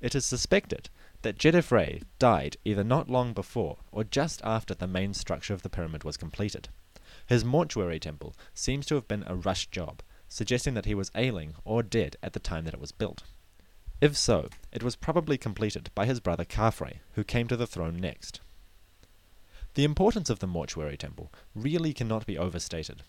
It 0.02 0.16
is 0.16 0.26
suspected 0.26 0.90
that 1.22 1.38
Jedefre 1.38 2.04
died 2.20 2.58
either 2.64 2.84
not 2.84 3.10
long 3.10 3.34
before 3.34 3.78
or 3.92 4.04
just 4.04 4.42
after 4.44 4.74
the 4.74 4.88
main 4.88 5.14
structure 5.14 5.54
of 5.54 5.62
the 5.62 5.70
pyramid 5.70 6.04
was 6.04 6.18
completed. 6.18 6.70
His 7.26 7.46
mortuary 7.46 8.00
temple 8.00 8.36
seems 8.54 8.86
to 8.88 8.96
have 8.96 9.08
been 9.08 9.24
a 9.28 9.36
rush 9.36 9.68
job, 9.68 10.02
suggesting 10.28 10.74
that 10.76 10.86
he 10.86 10.96
was 10.96 11.12
ailing 11.16 11.56
or 11.66 11.84
dead 11.84 12.16
at 12.22 12.34
the 12.34 12.40
time 12.40 12.66
that 12.66 12.74
it 12.74 12.80
was 12.80 12.92
built. 12.92 13.24
If 14.02 14.16
so, 14.16 14.50
it 14.72 14.84
was 14.84 14.96
probably 14.96 15.38
completed 15.38 15.90
by 15.94 16.06
his 16.06 16.20
brother 16.20 16.46
Khafre, 16.46 17.00
who 17.14 17.24
came 17.24 17.48
to 17.48 17.58
the 17.58 17.68
throne 17.68 17.98
next. 17.98 18.40
The 19.74 19.84
importance 19.84 20.30
of 20.30 20.40
the 20.40 20.48
mortuary 20.48 20.98
temple 20.98 21.32
really 21.54 21.94
cannot 21.94 22.26
be 22.26 22.38
overstated. 22.38 23.04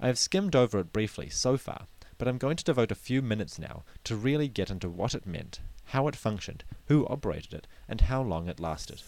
I 0.00 0.08
have 0.08 0.18
skimmed 0.18 0.54
over 0.54 0.78
it 0.78 0.92
briefly 0.92 1.30
so 1.30 1.56
far, 1.56 1.86
but 2.18 2.28
I'm 2.28 2.38
going 2.38 2.56
to 2.56 2.64
devote 2.64 2.90
a 2.90 2.96
few 2.96 3.22
minutes 3.22 3.58
now 3.58 3.84
to 4.04 4.16
really 4.16 4.48
get 4.48 4.70
into 4.70 4.88
what 4.88 5.14
it 5.14 5.26
meant, 5.26 5.60
how 5.86 6.08
it 6.08 6.16
functioned, 6.16 6.64
who 6.86 7.06
operated 7.06 7.54
it, 7.54 7.66
and 7.88 8.02
how 8.02 8.22
long 8.22 8.48
it 8.48 8.60
lasted. 8.60 9.02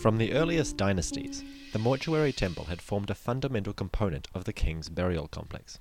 From 0.00 0.16
the 0.16 0.32
earliest 0.32 0.76
dynasties, 0.76 1.42
the 1.72 1.78
mortuary 1.80 2.32
temple 2.32 2.66
had 2.66 2.80
formed 2.80 3.10
a 3.10 3.16
fundamental 3.16 3.72
component 3.72 4.28
of 4.32 4.44
the 4.44 4.52
king's 4.52 4.88
burial 4.88 5.26
complex. 5.26 5.80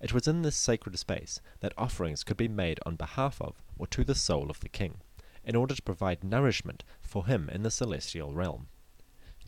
It 0.00 0.14
was 0.14 0.26
in 0.26 0.40
this 0.40 0.56
sacred 0.56 0.98
space 0.98 1.42
that 1.60 1.74
offerings 1.76 2.24
could 2.24 2.38
be 2.38 2.48
made 2.48 2.80
on 2.86 2.96
behalf 2.96 3.38
of 3.38 3.60
or 3.76 3.86
to 3.88 4.02
the 4.02 4.14
soul 4.14 4.50
of 4.50 4.60
the 4.60 4.70
king, 4.70 5.02
in 5.44 5.54
order 5.54 5.74
to 5.74 5.82
provide 5.82 6.24
nourishment 6.24 6.84
for 7.02 7.26
him 7.26 7.50
in 7.50 7.62
the 7.62 7.70
celestial 7.70 8.32
realm. 8.32 8.68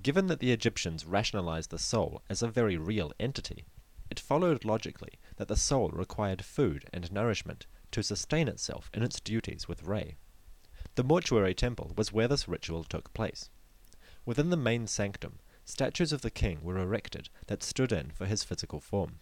Given 0.03 0.27
that 0.27 0.41
the 0.41 0.53
Egyptians 0.53 1.07
rationalized 1.07 1.71
the 1.71 1.79
soul 1.79 2.21
as 2.29 2.43
a 2.43 2.49
very 2.49 2.77
real 2.77 3.13
entity, 3.19 3.65
it 4.11 4.21
followed 4.21 4.63
logically 4.63 5.19
that 5.37 5.49
the 5.49 5.57
soul 5.57 5.89
required 5.89 6.45
food 6.45 6.85
and 6.93 7.11
nourishment 7.11 7.67
to 7.93 8.03
sustain 8.03 8.47
itself 8.47 8.91
in 8.93 9.03
its 9.03 9.21
duties 9.21 9.69
with 9.69 9.85
Re. 9.85 10.17
The 10.97 11.05
mortuary 11.05 11.55
temple 11.55 11.95
was 11.97 12.13
where 12.13 12.29
this 12.29 12.47
ritual 12.47 12.85
took 12.85 13.15
place. 13.15 13.49
Within 14.25 14.51
the 14.51 14.57
main 14.57 14.87
sanctum, 14.87 15.41
statues 15.65 16.13
of 16.13 16.21
the 16.23 16.31
king 16.31 16.61
were 16.63 16.79
erected 16.79 17.29
that 17.49 17.63
stood 17.63 17.93
in 17.93 18.11
for 18.11 18.27
his 18.27 18.45
physical 18.45 18.81
form. 18.81 19.19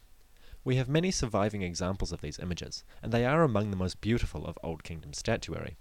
We 0.62 0.76
have 0.76 0.88
many 0.88 1.10
surviving 1.10 1.62
examples 1.62 2.12
of 2.12 2.20
these 2.20 2.38
images, 2.38 2.84
and 3.02 3.10
they 3.12 3.24
are 3.24 3.42
among 3.42 3.70
the 3.70 3.76
most 3.76 4.02
beautiful 4.02 4.46
of 4.46 4.58
Old 4.62 4.84
Kingdom 4.84 5.14
statuary. 5.14 5.78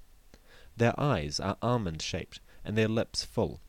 Their 0.76 0.98
eyes 1.00 1.40
are 1.40 1.56
almond 1.62 2.02
shaped, 2.02 2.40
and 2.66 2.76
their 2.76 2.88
lips 2.88 3.24
full. 3.24 3.60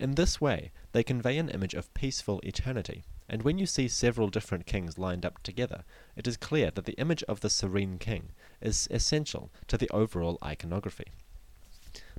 In 0.00 0.16
this 0.16 0.40
way, 0.40 0.72
they 0.90 1.04
convey 1.04 1.38
an 1.38 1.48
image 1.48 1.74
of 1.74 1.94
peaceful 1.94 2.40
eternity, 2.42 3.04
and 3.28 3.42
when 3.42 3.58
you 3.58 3.66
see 3.66 3.88
several 3.88 4.28
different 4.28 4.66
kings 4.66 4.98
lined 4.98 5.24
up 5.24 5.42
together, 5.42 5.84
it 6.16 6.26
is 6.26 6.36
clear 6.36 6.70
that 6.70 6.84
the 6.84 6.98
image 6.98 7.22
of 7.24 7.40
the 7.40 7.50
serene 7.50 7.98
king 7.98 8.30
is 8.60 8.88
essential 8.90 9.50
to 9.68 9.78
the 9.78 9.88
overall 9.90 10.38
iconography. 10.44 11.12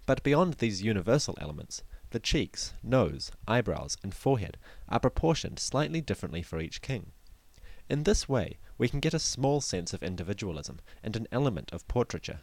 But 0.05 0.24
beyond 0.24 0.55
these 0.55 0.81
universal 0.81 1.38
elements, 1.39 1.83
the 2.10 2.19
cheeks, 2.19 2.74
nose, 2.83 3.31
eyebrows, 3.48 3.98
and 4.03 4.13
forehead 4.13 4.57
are 4.89 5.00
proportioned 5.00 5.60
slightly 5.60 6.01
differently 6.01 6.41
for 6.41 6.60
each 6.60 6.81
king. 6.81 7.12
In 7.89 8.03
this 8.03 8.29
way, 8.29 8.57
we 8.77 8.88
can 8.88 9.00
get 9.00 9.13
a 9.13 9.19
small 9.19 9.62
sense 9.62 9.93
of 9.93 10.03
individualism 10.03 10.79
and 11.03 11.15
an 11.15 11.27
element 11.31 11.72
of 11.74 11.88
portraiture. 11.88 12.41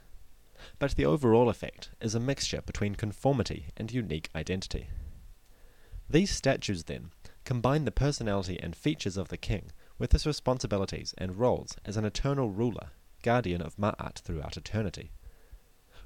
But 0.78 0.96
the 0.96 1.06
overall 1.06 1.48
effect 1.48 1.90
is 2.00 2.14
a 2.14 2.20
mixture 2.20 2.62
between 2.62 2.94
conformity 2.94 3.66
and 3.76 3.92
unique 3.92 4.28
identity. 4.34 4.88
These 6.08 6.30
statues, 6.30 6.84
then, 6.84 7.12
combine 7.44 7.84
the 7.84 7.90
personality 7.90 8.58
and 8.60 8.76
features 8.76 9.16
of 9.16 9.28
the 9.28 9.36
king 9.36 9.70
with 9.98 10.12
his 10.12 10.26
responsibilities 10.26 11.14
and 11.18 11.36
roles 11.36 11.76
as 11.84 11.96
an 11.96 12.04
eternal 12.04 12.50
ruler, 12.50 12.90
guardian 13.22 13.60
of 13.60 13.76
Ma'at 13.76 14.20
throughout 14.20 14.56
eternity. 14.56 15.10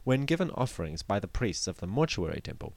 When 0.04 0.26
given 0.26 0.50
offerings 0.50 1.02
by 1.02 1.20
the 1.20 1.28
priests 1.28 1.66
of 1.66 1.78
the 1.78 1.86
mortuary 1.86 2.40
temple, 2.40 2.74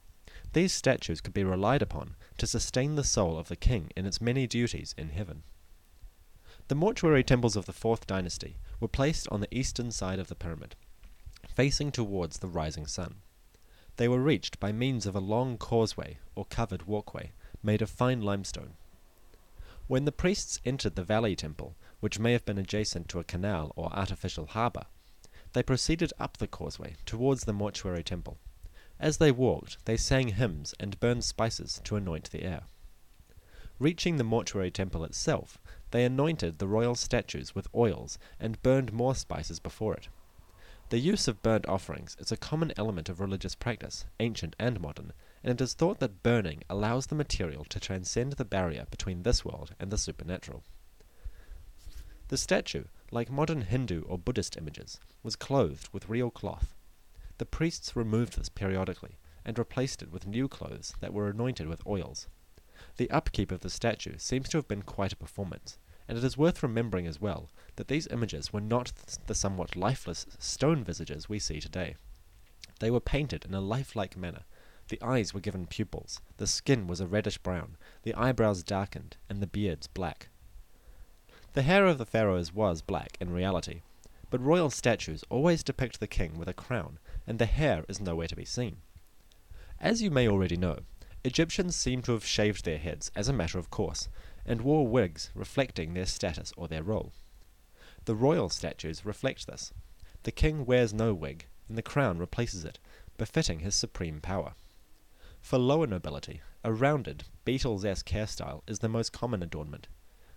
these 0.52 0.72
statues 0.72 1.20
could 1.20 1.34
be 1.34 1.44
relied 1.44 1.82
upon 1.82 2.16
to 2.38 2.46
sustain 2.46 2.94
the 2.94 3.04
soul 3.04 3.38
of 3.38 3.48
the 3.48 3.56
king 3.56 3.90
in 3.96 4.06
its 4.06 4.20
many 4.20 4.46
duties 4.46 4.94
in 4.96 5.10
heaven. 5.10 5.42
The 6.68 6.74
mortuary 6.74 7.24
temples 7.24 7.56
of 7.56 7.66
the 7.66 7.72
fourth 7.72 8.06
dynasty 8.06 8.58
were 8.80 8.88
placed 8.88 9.28
on 9.28 9.40
the 9.40 9.54
eastern 9.54 9.90
side 9.90 10.18
of 10.18 10.28
the 10.28 10.34
pyramid, 10.34 10.76
facing 11.54 11.92
towards 11.92 12.38
the 12.38 12.48
rising 12.48 12.86
sun. 12.86 13.16
They 13.96 14.08
were 14.08 14.22
reached 14.22 14.60
by 14.60 14.72
means 14.72 15.06
of 15.06 15.16
a 15.16 15.20
long 15.20 15.58
causeway 15.58 16.18
or 16.34 16.44
covered 16.44 16.86
walkway 16.86 17.32
made 17.62 17.82
of 17.82 17.90
fine 17.90 18.20
limestone. 18.20 18.74
When 19.86 20.04
the 20.04 20.12
priests 20.12 20.60
entered 20.64 20.96
the 20.96 21.02
valley 21.02 21.34
temple, 21.34 21.74
which 22.00 22.18
may 22.18 22.32
have 22.32 22.44
been 22.44 22.58
adjacent 22.58 23.08
to 23.08 23.20
a 23.20 23.24
canal 23.24 23.72
or 23.74 23.92
artificial 23.92 24.46
harbour, 24.46 24.84
they 25.52 25.62
proceeded 25.62 26.12
up 26.18 26.36
the 26.36 26.46
causeway 26.46 26.96
towards 27.06 27.44
the 27.44 27.52
mortuary 27.52 28.02
temple. 28.02 28.38
As 29.00 29.18
they 29.18 29.32
walked, 29.32 29.84
they 29.86 29.96
sang 29.96 30.28
hymns 30.28 30.74
and 30.78 31.00
burned 31.00 31.24
spices 31.24 31.80
to 31.84 31.96
anoint 31.96 32.30
the 32.30 32.42
air. 32.42 32.62
Reaching 33.78 34.16
the 34.16 34.24
mortuary 34.24 34.70
temple 34.70 35.04
itself, 35.04 35.58
they 35.90 36.04
anointed 36.04 36.58
the 36.58 36.68
royal 36.68 36.94
statues 36.94 37.54
with 37.54 37.68
oils 37.74 38.18
and 38.40 38.62
burned 38.62 38.92
more 38.92 39.14
spices 39.14 39.60
before 39.60 39.94
it. 39.94 40.08
The 40.90 40.98
use 40.98 41.28
of 41.28 41.42
burnt 41.42 41.68
offerings 41.68 42.16
is 42.18 42.32
a 42.32 42.36
common 42.38 42.72
element 42.78 43.10
of 43.10 43.20
religious 43.20 43.54
practice, 43.54 44.06
ancient 44.20 44.56
and 44.58 44.80
modern, 44.80 45.12
and 45.44 45.52
it 45.52 45.62
is 45.62 45.74
thought 45.74 45.98
that 45.98 46.22
burning 46.22 46.62
allows 46.70 47.08
the 47.08 47.14
material 47.14 47.66
to 47.66 47.78
transcend 47.78 48.32
the 48.32 48.44
barrier 48.46 48.86
between 48.90 49.22
this 49.22 49.44
world 49.44 49.74
and 49.78 49.90
the 49.90 49.98
supernatural. 49.98 50.64
The 52.28 52.38
statue, 52.38 52.84
like 53.10 53.30
modern 53.30 53.62
Hindu 53.62 54.04
or 54.04 54.16
Buddhist 54.16 54.56
images, 54.56 54.98
was 55.22 55.36
clothed 55.36 55.90
with 55.92 56.08
real 56.08 56.30
cloth. 56.30 56.74
The 57.36 57.44
priests 57.44 57.94
removed 57.94 58.38
this 58.38 58.48
periodically 58.48 59.18
and 59.44 59.58
replaced 59.58 60.02
it 60.02 60.10
with 60.10 60.26
new 60.26 60.48
clothes 60.48 60.94
that 61.00 61.12
were 61.12 61.28
anointed 61.28 61.68
with 61.68 61.86
oils. 61.86 62.28
The 62.96 63.10
upkeep 63.10 63.52
of 63.52 63.60
the 63.60 63.68
statue 63.68 64.16
seems 64.16 64.48
to 64.48 64.56
have 64.56 64.68
been 64.68 64.82
quite 64.82 65.12
a 65.12 65.16
performance, 65.16 65.78
and 66.08 66.18
it 66.18 66.24
is 66.24 66.38
worth 66.38 66.62
remembering 66.62 67.06
as 67.06 67.20
well 67.20 67.50
that 67.76 67.88
these 67.88 68.08
images 68.08 68.52
were 68.52 68.60
not 68.60 68.92
the 69.26 69.34
somewhat 69.34 69.76
lifeless 69.76 70.26
stone 70.38 70.82
visages 70.82 71.28
we 71.28 71.38
see 71.38 71.60
today. 71.60 71.94
They 72.80 72.90
were 72.90 73.00
painted 73.00 73.44
in 73.44 73.54
a 73.54 73.60
lifelike 73.60 74.16
manner 74.16 74.44
the 74.88 75.00
eyes 75.02 75.34
were 75.34 75.40
given 75.40 75.66
pupils, 75.66 76.20
the 76.38 76.46
skin 76.46 76.86
was 76.86 77.00
a 77.00 77.06
reddish 77.06 77.38
brown, 77.38 77.76
the 78.02 78.14
eyebrows 78.14 78.62
darkened, 78.62 79.16
and 79.28 79.42
the 79.42 79.46
beards 79.46 79.86
black. 79.86 80.28
The 81.52 81.62
hair 81.62 81.86
of 81.86 81.98
the 81.98 82.06
pharaohs 82.06 82.54
was 82.54 82.80
black 82.80 83.16
in 83.20 83.30
reality, 83.30 83.82
but 84.30 84.40
royal 84.40 84.70
statues 84.70 85.24
always 85.28 85.62
depict 85.62 86.00
the 86.00 86.06
king 86.06 86.38
with 86.38 86.48
a 86.48 86.54
crown, 86.54 86.98
and 87.26 87.38
the 87.38 87.46
hair 87.46 87.84
is 87.88 88.00
nowhere 88.00 88.28
to 88.28 88.36
be 88.36 88.44
seen. 88.44 88.78
As 89.80 90.02
you 90.02 90.10
may 90.10 90.26
already 90.26 90.56
know, 90.56 90.78
Egyptians 91.24 91.76
seem 91.76 92.00
to 92.02 92.12
have 92.12 92.24
shaved 92.24 92.64
their 92.64 92.78
heads 92.78 93.10
as 93.14 93.28
a 93.28 93.32
matter 93.32 93.58
of 93.58 93.70
course, 93.70 94.08
and 94.48 94.62
wore 94.62 94.86
wigs 94.86 95.30
reflecting 95.34 95.94
their 95.94 96.06
status 96.06 96.52
or 96.56 96.66
their 96.66 96.82
role. 96.82 97.12
The 98.06 98.14
royal 98.14 98.48
statues 98.48 99.04
reflect 99.04 99.46
this. 99.46 99.72
The 100.22 100.32
king 100.32 100.64
wears 100.64 100.94
no 100.94 101.12
wig, 101.12 101.46
and 101.68 101.76
the 101.76 101.82
crown 101.82 102.18
replaces 102.18 102.64
it, 102.64 102.78
befitting 103.18 103.60
his 103.60 103.74
supreme 103.74 104.20
power. 104.20 104.54
For 105.40 105.58
lower 105.58 105.86
nobility, 105.86 106.40
a 106.64 106.72
rounded, 106.72 107.24
Beatles-esque 107.44 108.08
hairstyle 108.08 108.62
is 108.66 108.78
the 108.78 108.88
most 108.88 109.12
common 109.12 109.42
adornment. 109.42 109.88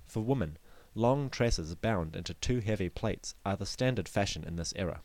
For 0.05 0.21
women, 0.21 0.57
long 0.93 1.29
tresses 1.29 1.73
bound 1.75 2.15
into 2.15 2.33
two 2.33 2.59
heavy 2.59 2.89
plaits 2.89 3.35
are 3.45 3.55
the 3.55 3.65
standard 3.65 4.09
fashion 4.09 4.43
in 4.43 4.57
this 4.57 4.73
era. 4.75 5.01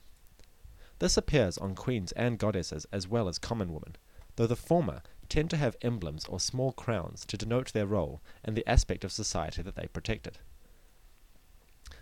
This 0.99 1.17
appears 1.17 1.59
on 1.59 1.75
queens 1.75 2.13
and 2.13 2.39
goddesses 2.39 2.87
as 2.93 3.07
well 3.07 3.29
as 3.29 3.39
common 3.39 3.73
women, 3.73 3.97
though 4.35 4.47
the 4.47 4.57
former 4.57 5.03
tend 5.27 5.51
to 5.51 5.57
have 5.57 5.77
emblems 5.83 6.25
or 6.27 6.41
small 6.41 6.73
crowns 6.73 7.25
to 7.27 7.37
denote 7.37 7.73
their 7.73 7.87
role 7.87 8.23
and 8.45 8.57
the 8.57 8.69
aspect 8.69 9.05
of 9.05 9.13
society 9.13 9.63
that 9.63 9.77
they 9.77 9.87
protected. 9.87 10.39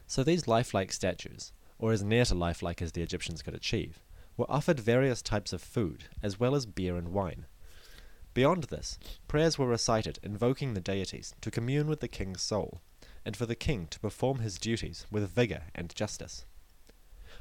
So 0.06 0.22
these 0.22 0.46
lifelike 0.46 0.92
statues, 0.92 1.52
or 1.78 1.92
as 1.92 2.02
near 2.02 2.24
to 2.26 2.34
lifelike 2.34 2.80
as 2.82 2.92
the 2.92 3.02
Egyptians 3.02 3.42
could 3.42 3.54
achieve, 3.54 4.00
were 4.36 4.50
offered 4.50 4.80
various 4.80 5.22
types 5.22 5.52
of 5.52 5.62
food, 5.62 6.04
as 6.22 6.38
well 6.38 6.54
as 6.54 6.66
beer 6.66 6.96
and 6.96 7.08
wine, 7.08 7.46
Beyond 8.34 8.64
this, 8.64 8.98
prayers 9.28 9.58
were 9.58 9.68
recited 9.68 10.18
invoking 10.20 10.74
the 10.74 10.80
deities 10.80 11.36
to 11.40 11.52
commune 11.52 11.86
with 11.86 12.00
the 12.00 12.08
king's 12.08 12.42
soul, 12.42 12.80
and 13.24 13.36
for 13.36 13.46
the 13.46 13.54
king 13.54 13.86
to 13.90 14.00
perform 14.00 14.40
his 14.40 14.58
duties 14.58 15.06
with 15.08 15.30
vigour 15.30 15.66
and 15.72 15.94
justice. 15.94 16.44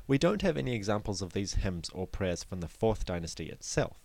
We 0.06 0.20
don't 0.20 0.44
have 0.44 0.56
any 0.56 0.76
examples 0.76 1.24
of 1.24 1.34
these 1.34 1.56
hymns 1.56 1.90
or 1.90 2.06
prayers 2.06 2.44
from 2.44 2.60
the 2.60 2.68
fourth 2.68 3.06
dynasty 3.06 3.50
itself. 3.50 3.98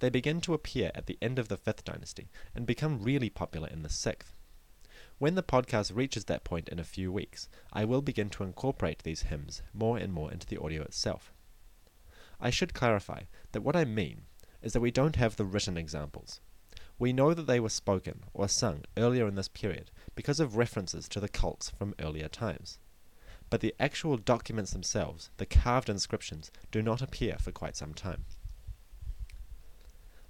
They 0.00 0.10
begin 0.10 0.40
to 0.42 0.54
appear 0.54 0.90
at 0.94 1.06
the 1.06 1.18
end 1.20 1.38
of 1.38 1.48
the 1.48 1.56
fifth 1.56 1.84
dynasty 1.84 2.28
and 2.54 2.66
become 2.66 3.02
really 3.02 3.30
popular 3.30 3.68
in 3.68 3.82
the 3.82 3.88
sixth. 3.88 4.32
When 5.18 5.34
the 5.34 5.42
podcast 5.42 5.96
reaches 5.96 6.26
that 6.26 6.44
point 6.44 6.68
in 6.68 6.78
a 6.78 6.84
few 6.84 7.10
weeks, 7.10 7.48
I 7.72 7.84
will 7.84 8.02
begin 8.02 8.28
to 8.30 8.44
incorporate 8.44 9.02
these 9.02 9.22
hymns 9.22 9.62
more 9.72 9.96
and 9.96 10.12
more 10.12 10.30
into 10.30 10.46
the 10.46 10.60
audio 10.60 10.82
itself. 10.82 11.32
I 12.38 12.50
should 12.50 12.74
clarify 12.74 13.22
that 13.52 13.62
what 13.62 13.76
I 13.76 13.84
mean 13.84 14.22
is 14.62 14.74
that 14.74 14.80
we 14.80 14.90
don't 14.90 15.16
have 15.16 15.36
the 15.36 15.44
written 15.44 15.76
examples. 15.76 16.40
We 16.98 17.12
know 17.12 17.34
that 17.34 17.46
they 17.46 17.60
were 17.60 17.68
spoken 17.68 18.24
or 18.34 18.48
sung 18.48 18.84
earlier 18.96 19.26
in 19.28 19.34
this 19.34 19.48
period 19.48 19.90
because 20.14 20.40
of 20.40 20.56
references 20.56 21.08
to 21.10 21.20
the 21.20 21.28
cults 21.28 21.70
from 21.70 21.94
earlier 21.98 22.28
times. 22.28 22.78
But 23.48 23.60
the 23.60 23.74
actual 23.78 24.16
documents 24.16 24.72
themselves, 24.72 25.30
the 25.36 25.46
carved 25.46 25.88
inscriptions, 25.88 26.50
do 26.70 26.82
not 26.82 27.02
appear 27.02 27.36
for 27.38 27.52
quite 27.52 27.76
some 27.76 27.94
time. 27.94 28.24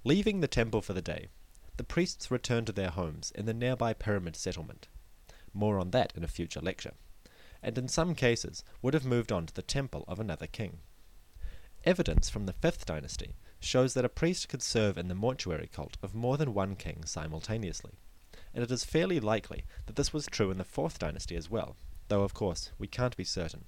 Leaving 0.07 0.39
the 0.39 0.47
temple 0.47 0.81
for 0.81 0.93
the 0.93 1.01
day, 1.01 1.27
the 1.75 1.83
priests 1.83 2.31
returned 2.31 2.65
to 2.65 2.71
their 2.71 2.91
homes 2.91 3.29
in 3.35 3.45
the 3.45 3.53
nearby 3.53 3.91
pyramid 3.91 4.37
settlement. 4.37 4.87
More 5.53 5.77
on 5.77 5.91
that 5.91 6.13
in 6.15 6.23
a 6.23 6.29
future 6.29 6.61
lecture. 6.61 6.93
And 7.61 7.77
in 7.77 7.89
some 7.89 8.15
cases 8.15 8.63
would 8.81 8.93
have 8.93 9.03
moved 9.03 9.33
on 9.33 9.47
to 9.47 9.53
the 9.53 9.61
temple 9.61 10.05
of 10.07 10.17
another 10.17 10.47
king. 10.47 10.77
Evidence 11.83 12.29
from 12.29 12.45
the 12.45 12.53
fifth 12.53 12.85
dynasty 12.85 13.35
shows 13.59 13.95
that 13.95 14.05
a 14.05 14.19
priest 14.23 14.47
could 14.47 14.61
serve 14.61 14.97
in 14.97 15.09
the 15.09 15.13
mortuary 15.13 15.67
cult 15.67 15.97
of 16.01 16.15
more 16.15 16.37
than 16.37 16.53
one 16.53 16.77
king 16.77 17.03
simultaneously, 17.03 17.99
and 18.53 18.63
it 18.63 18.71
is 18.71 18.85
fairly 18.85 19.19
likely 19.19 19.65
that 19.87 19.97
this 19.97 20.13
was 20.13 20.25
true 20.27 20.51
in 20.51 20.57
the 20.57 20.63
fourth 20.63 20.99
dynasty 20.99 21.35
as 21.35 21.49
well, 21.49 21.75
though 22.07 22.23
of 22.23 22.33
course 22.33 22.71
we 22.79 22.87
can't 22.87 23.17
be 23.17 23.25
certain. 23.25 23.65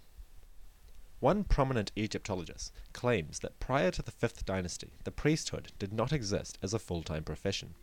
One 1.19 1.43
prominent 1.43 1.91
Egyptologist 1.97 2.71
claims 2.93 3.39
that 3.39 3.59
prior 3.59 3.91
to 3.91 4.01
the 4.01 4.11
fifth 4.11 4.45
dynasty, 4.45 4.93
the 5.03 5.11
priesthood 5.11 5.73
did 5.77 5.91
not 5.91 6.13
exist 6.13 6.57
as 6.61 6.73
a 6.73 6.79
full-time 6.79 7.25
profession, 7.25 7.75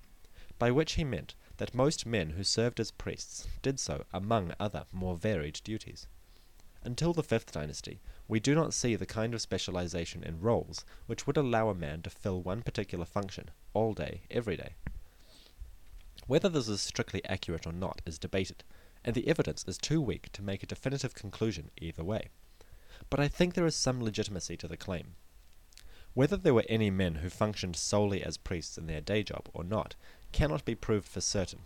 by 0.58 0.70
which 0.70 0.92
he 0.92 1.04
meant 1.04 1.34
that 1.58 1.74
most 1.74 2.06
men 2.06 2.30
who 2.30 2.42
served 2.42 2.80
as 2.80 2.90
priests 2.90 3.46
did 3.60 3.78
so 3.78 4.06
among 4.10 4.54
other 4.58 4.86
more 4.90 5.18
varied 5.18 5.60
duties. 5.64 6.06
Until 6.82 7.12
the 7.12 7.22
fifth 7.22 7.52
dynasty, 7.52 8.00
we 8.26 8.40
do 8.40 8.54
not 8.54 8.72
see 8.72 8.96
the 8.96 9.04
kind 9.04 9.34
of 9.34 9.42
specialization 9.42 10.24
in 10.24 10.40
roles 10.40 10.86
which 11.04 11.26
would 11.26 11.36
allow 11.36 11.68
a 11.68 11.74
man 11.74 12.00
to 12.02 12.10
fill 12.10 12.40
one 12.40 12.62
particular 12.62 13.04
function 13.04 13.50
all 13.74 13.92
day, 13.92 14.22
every 14.30 14.56
day. 14.56 14.76
Whether 16.26 16.48
this 16.48 16.68
is 16.68 16.80
strictly 16.80 17.22
accurate 17.26 17.66
or 17.66 17.72
not 17.74 18.00
is 18.06 18.18
debated, 18.18 18.64
and 19.04 19.14
the 19.14 19.28
evidence 19.28 19.62
is 19.68 19.76
too 19.76 20.00
weak 20.00 20.32
to 20.32 20.42
make 20.42 20.62
a 20.62 20.66
definitive 20.66 21.14
conclusion 21.14 21.70
either 21.76 22.02
way 22.02 22.30
but 23.10 23.20
I 23.20 23.28
think 23.28 23.54
there 23.54 23.66
is 23.66 23.74
some 23.74 24.02
legitimacy 24.02 24.56
to 24.58 24.68
the 24.68 24.76
claim. 24.76 25.14
Whether 26.14 26.36
there 26.36 26.54
were 26.54 26.64
any 26.68 26.90
men 26.90 27.16
who 27.16 27.28
functioned 27.28 27.76
solely 27.76 28.22
as 28.22 28.38
priests 28.38 28.78
in 28.78 28.86
their 28.86 29.00
day 29.00 29.22
job 29.22 29.48
or 29.52 29.62
not 29.62 29.94
cannot 30.32 30.64
be 30.64 30.74
proved 30.74 31.06
for 31.06 31.20
certain, 31.20 31.60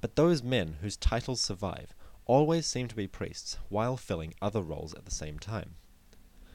but 0.00 0.16
those 0.16 0.42
men 0.42 0.78
whose 0.80 0.96
titles 0.96 1.40
survive 1.40 1.94
always 2.24 2.66
seem 2.66 2.88
to 2.88 2.96
be 2.96 3.06
priests 3.06 3.58
while 3.68 3.96
filling 3.96 4.34
other 4.42 4.60
roles 4.60 4.92
at 4.94 5.04
the 5.04 5.10
same 5.10 5.38
time. 5.38 5.76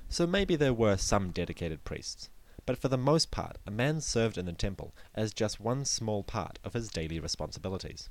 So 0.10 0.28
maybe 0.28 0.58
there 0.58 0.74
were 0.74 0.98
some 0.98 1.32
dedicated 1.32 1.86
priests, 1.86 2.30
but 2.66 2.78
for 2.78 2.90
the 2.90 2.98
most 2.98 3.32
part 3.32 3.58
a 3.66 3.72
man 3.72 4.02
served 4.02 4.38
in 4.38 4.46
the 4.46 4.52
temple 4.52 4.94
as 5.16 5.34
just 5.34 5.60
one 5.60 5.86
small 5.86 6.24
part 6.24 6.60
of 6.64 6.74
his 6.74 6.90
daily 6.90 7.20
responsibilities. 7.20 8.10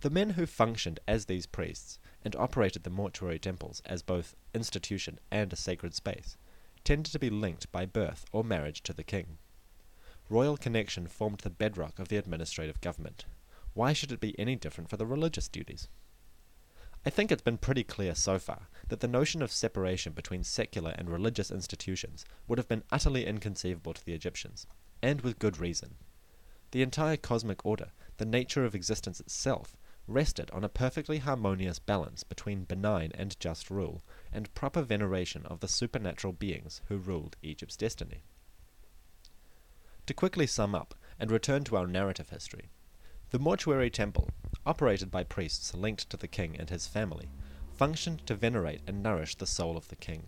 The 0.00 0.10
men 0.10 0.30
who 0.30 0.44
functioned 0.44 1.00
as 1.08 1.24
these 1.24 1.46
priests 1.46 1.98
and 2.24 2.34
operated 2.36 2.82
the 2.82 2.90
mortuary 2.90 3.38
temples 3.38 3.82
as 3.84 4.02
both 4.02 4.34
institution 4.54 5.18
and 5.30 5.52
a 5.52 5.56
sacred 5.56 5.94
space, 5.94 6.36
tended 6.82 7.12
to 7.12 7.18
be 7.18 7.30
linked 7.30 7.70
by 7.70 7.84
birth 7.84 8.24
or 8.32 8.42
marriage 8.42 8.82
to 8.82 8.92
the 8.92 9.04
king. 9.04 9.38
Royal 10.30 10.56
connection 10.56 11.06
formed 11.06 11.40
the 11.40 11.50
bedrock 11.50 11.98
of 11.98 12.08
the 12.08 12.16
administrative 12.16 12.80
government. 12.80 13.26
Why 13.74 13.92
should 13.92 14.12
it 14.12 14.20
be 14.20 14.38
any 14.38 14.56
different 14.56 14.88
for 14.88 14.96
the 14.96 15.06
religious 15.06 15.48
duties? 15.48 15.88
I 17.06 17.10
think 17.10 17.30
it's 17.30 17.42
been 17.42 17.58
pretty 17.58 17.84
clear 17.84 18.14
so 18.14 18.38
far 18.38 18.68
that 18.88 19.00
the 19.00 19.08
notion 19.08 19.42
of 19.42 19.52
separation 19.52 20.14
between 20.14 20.42
secular 20.42 20.94
and 20.96 21.10
religious 21.10 21.50
institutions 21.50 22.24
would 22.48 22.56
have 22.56 22.68
been 22.68 22.84
utterly 22.90 23.26
inconceivable 23.26 23.92
to 23.92 24.04
the 24.04 24.14
Egyptians, 24.14 24.66
and 25.02 25.20
with 25.20 25.38
good 25.38 25.58
reason. 25.58 25.96
The 26.70 26.80
entire 26.80 27.18
cosmic 27.18 27.66
order, 27.66 27.92
the 28.16 28.24
nature 28.24 28.64
of 28.64 28.74
existence 28.74 29.20
itself, 29.20 29.76
rested 30.06 30.50
on 30.50 30.64
a 30.64 30.68
perfectly 30.68 31.18
harmonious 31.18 31.78
balance 31.78 32.22
between 32.22 32.64
benign 32.64 33.10
and 33.14 33.38
just 33.40 33.70
rule, 33.70 34.02
and 34.32 34.54
proper 34.54 34.82
veneration 34.82 35.46
of 35.46 35.60
the 35.60 35.68
supernatural 35.68 36.32
beings 36.32 36.82
who 36.88 36.96
ruled 36.96 37.36
Egypt's 37.42 37.76
destiny. 37.76 38.22
To 40.06 40.14
quickly 40.14 40.46
sum 40.46 40.74
up, 40.74 40.94
and 41.18 41.30
return 41.30 41.64
to 41.64 41.76
our 41.76 41.86
narrative 41.86 42.30
history, 42.30 42.68
the 43.30 43.38
mortuary 43.38 43.90
temple, 43.90 44.28
operated 44.66 45.10
by 45.10 45.24
priests 45.24 45.74
linked 45.74 46.10
to 46.10 46.16
the 46.16 46.28
king 46.28 46.56
and 46.58 46.70
his 46.70 46.86
family, 46.86 47.28
functioned 47.72 48.26
to 48.26 48.34
venerate 48.34 48.82
and 48.86 49.02
nourish 49.02 49.34
the 49.34 49.46
soul 49.46 49.76
of 49.76 49.88
the 49.88 49.96
king. 49.96 50.26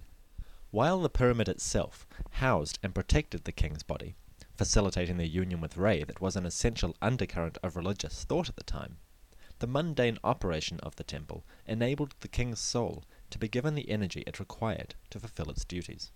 While 0.70 1.00
the 1.00 1.08
pyramid 1.08 1.48
itself 1.48 2.06
housed 2.30 2.78
and 2.82 2.94
protected 2.94 3.44
the 3.44 3.52
king's 3.52 3.82
body, 3.82 4.16
facilitating 4.56 5.18
the 5.18 5.28
union 5.28 5.60
with 5.60 5.76
Re 5.76 6.02
that 6.04 6.20
was 6.20 6.36
an 6.36 6.46
essential 6.46 6.96
undercurrent 7.00 7.58
of 7.62 7.76
religious 7.76 8.24
thought 8.24 8.48
at 8.48 8.56
the 8.56 8.64
time, 8.64 8.96
the 9.58 9.66
mundane 9.66 10.18
operation 10.22 10.78
of 10.82 10.96
the 10.96 11.04
temple 11.04 11.44
enabled 11.66 12.14
the 12.20 12.28
king's 12.28 12.60
soul 12.60 13.04
to 13.30 13.38
be 13.38 13.48
given 13.48 13.74
the 13.74 13.90
energy 13.90 14.22
it 14.26 14.38
required 14.38 14.94
to 15.10 15.18
fulfill 15.18 15.50
its 15.50 15.64
duties. 15.64 16.10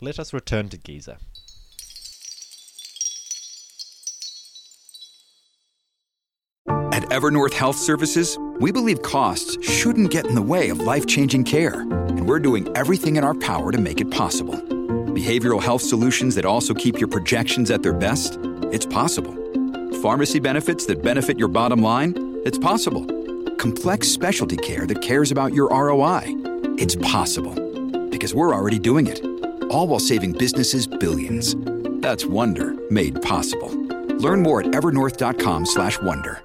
Let 0.00 0.18
us 0.18 0.32
return 0.32 0.68
to 0.68 0.76
Giza. 0.76 1.18
At 6.68 7.04
Evernorth 7.10 7.52
Health 7.52 7.76
Services, 7.76 8.38
we 8.60 8.72
believe 8.72 9.02
costs 9.02 9.56
shouldn't 9.64 10.10
get 10.10 10.26
in 10.26 10.34
the 10.34 10.42
way 10.42 10.68
of 10.68 10.80
life 10.80 11.06
changing 11.06 11.44
care, 11.44 11.80
and 11.80 12.26
we're 12.26 12.40
doing 12.40 12.68
everything 12.76 13.16
in 13.16 13.24
our 13.24 13.34
power 13.34 13.70
to 13.72 13.78
make 13.78 14.00
it 14.00 14.10
possible. 14.10 14.54
Behavioral 14.54 15.62
health 15.62 15.82
solutions 15.82 16.34
that 16.34 16.44
also 16.44 16.74
keep 16.74 16.98
your 16.98 17.08
projections 17.08 17.70
at 17.70 17.82
their 17.82 17.92
best? 17.92 18.38
It's 18.72 18.86
possible. 18.86 19.34
Pharmacy 20.02 20.38
benefits 20.38 20.86
that 20.86 21.02
benefit 21.02 21.38
your 21.38 21.48
bottom 21.48 21.82
line? 21.82 22.27
It's 22.44 22.56
possible. 22.56 23.04
Complex 23.56 24.06
specialty 24.08 24.56
care 24.56 24.86
that 24.86 25.02
cares 25.02 25.32
about 25.32 25.52
your 25.52 25.68
ROI. 25.70 26.22
It's 26.78 26.94
possible. 26.94 27.54
Because 28.10 28.32
we're 28.32 28.54
already 28.54 28.78
doing 28.78 29.08
it. 29.08 29.20
All 29.70 29.88
while 29.88 29.98
saving 29.98 30.32
businesses 30.32 30.86
billions. 30.86 31.56
That's 32.00 32.24
Wonder 32.24 32.74
made 32.90 33.20
possible. 33.22 33.70
Learn 34.18 34.42
more 34.42 34.60
at 34.60 34.68
evernorth.com/slash 34.68 36.00
Wonder. 36.00 36.40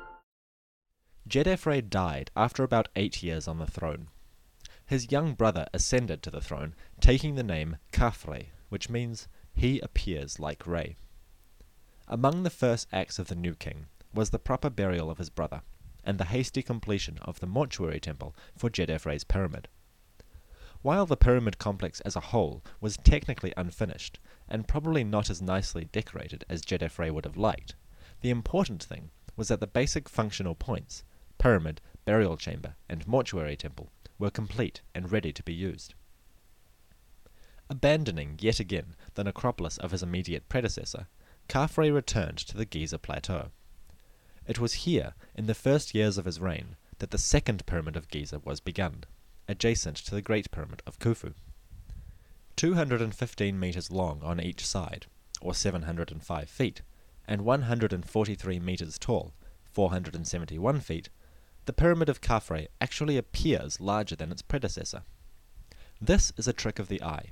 Jedefre 1.29 1.88
died 1.88 2.32
after 2.36 2.63
about 2.63 2.89
8 2.95 3.21
years 3.21 3.47
on 3.47 3.60
the 3.60 3.67
throne. 3.67 4.08
His 4.86 5.12
young 5.12 5.36
brother 5.36 5.67
ascended 5.73 6.23
to 6.23 6.32
the 6.32 6.41
throne, 6.41 6.73
taking 7.01 7.36
the 7.36 7.43
name 7.43 7.77
Khafre, 7.91 8.47
which 8.69 8.89
means 8.89 9.27
he 9.53 9.79
appears 9.79 10.39
like 10.39 10.65
Re. 10.65 10.97
Among 12.08 12.41
the 12.41 12.49
first 12.49 12.88
acts 12.91 13.19
of 13.19 13.27
the 13.27 13.36
new 13.36 13.53
king 13.53 13.86
was 14.12 14.32
the 14.32 14.39
proper 14.39 14.71
burial 14.71 15.12
of 15.12 15.19
his 15.19 15.29
brother 15.29 15.62
and 16.04 16.18
the 16.18 16.26
hasty 16.26 16.62
completion 16.62 17.18
of 17.22 17.39
the 17.39 17.48
mortuary 17.48 18.00
temple 18.00 18.36
for 18.56 18.70
Jedefre's 18.70 19.24
pyramid. 19.24 19.68
While 20.82 21.06
the 21.06 21.16
pyramid 21.16 21.60
complex 21.60 22.02
as 22.02 22.16
a 22.16 22.32
whole 22.32 22.62
was 22.82 22.98
technically 22.98 23.54
unfinished, 23.56 24.20
and 24.50 24.68
probably 24.68 25.04
not 25.04 25.30
as 25.30 25.42
nicely 25.42 25.86
decorated 25.86 26.44
as 26.50 26.62
Jedefre 26.62 27.10
would 27.12 27.24
have 27.24 27.38
liked, 27.38 27.76
the 28.20 28.30
important 28.30 28.84
thing 28.84 29.12
was 29.36 29.48
that 29.48 29.60
the 29.60 29.68
basic 29.68 30.10
functional 30.10 30.56
points 30.56 31.04
pyramid, 31.38 31.82
burial 32.06 32.38
chamber, 32.38 32.76
and 32.89 33.08
mortuary 33.08 33.56
temple 33.56 33.92
were 34.20 34.30
complete 34.30 34.82
and 34.94 35.12
ready 35.12 35.32
to 35.34 35.44
be 35.44 35.54
used. 35.54 35.94
Abandoning 37.70 38.38
yet 38.39 38.60
again 38.60 38.96
the 39.16 39.24
necropolis 39.24 39.78
of 39.78 39.92
his 39.92 40.04
immediate 40.04 40.48
predecessor, 40.50 41.08
Khafre 41.50 41.94
returned 41.94 42.38
to 42.39 42.58
the 42.58 42.66
Giza 42.66 43.00
plateau. 43.00 43.52
It 44.45 44.60
was 44.60 44.73
here, 44.73 45.13
in 45.36 45.45
the 45.45 45.56
first 45.56 45.95
years 45.95 46.17
of 46.17 46.25
his 46.25 46.39
reign, 46.39 46.75
that 46.99 47.12
the 47.12 47.17
second 47.17 47.65
pyramid 47.65 47.95
of 47.95 48.10
Giza 48.10 48.39
was 48.39 48.60
begun, 48.60 49.06
adjacent 49.47 49.97
to 49.97 50.15
the 50.15 50.21
Great 50.21 50.51
Pyramid 50.51 50.82
of 50.86 50.99
Khufu. 50.99 51.34
215 52.56 53.60
meters 53.60 53.91
long 53.91 54.21
on 54.21 54.39
each 54.39 54.65
side, 54.65 55.08
or 55.41 55.53
705 55.53 56.49
feet, 56.49 56.82
and 57.27 57.43
143 57.43 58.60
meters 58.60 58.97
tall, 58.99 59.34
471 59.63 60.79
feet, 60.82 61.10
the 61.65 61.73
Pyramid 61.73 62.10
of 62.10 62.21
Khafre 62.21 62.67
actually 62.82 63.17
appears 63.17 63.79
larger 63.79 64.15
than 64.15 64.32
its 64.32 64.41
predecessor. 64.41 65.03
This 66.01 66.34
is 66.36 66.47
a 66.47 66.53
trick 66.53 66.79
of 66.79 66.89
the 66.89 67.01
eye. 67.01 67.32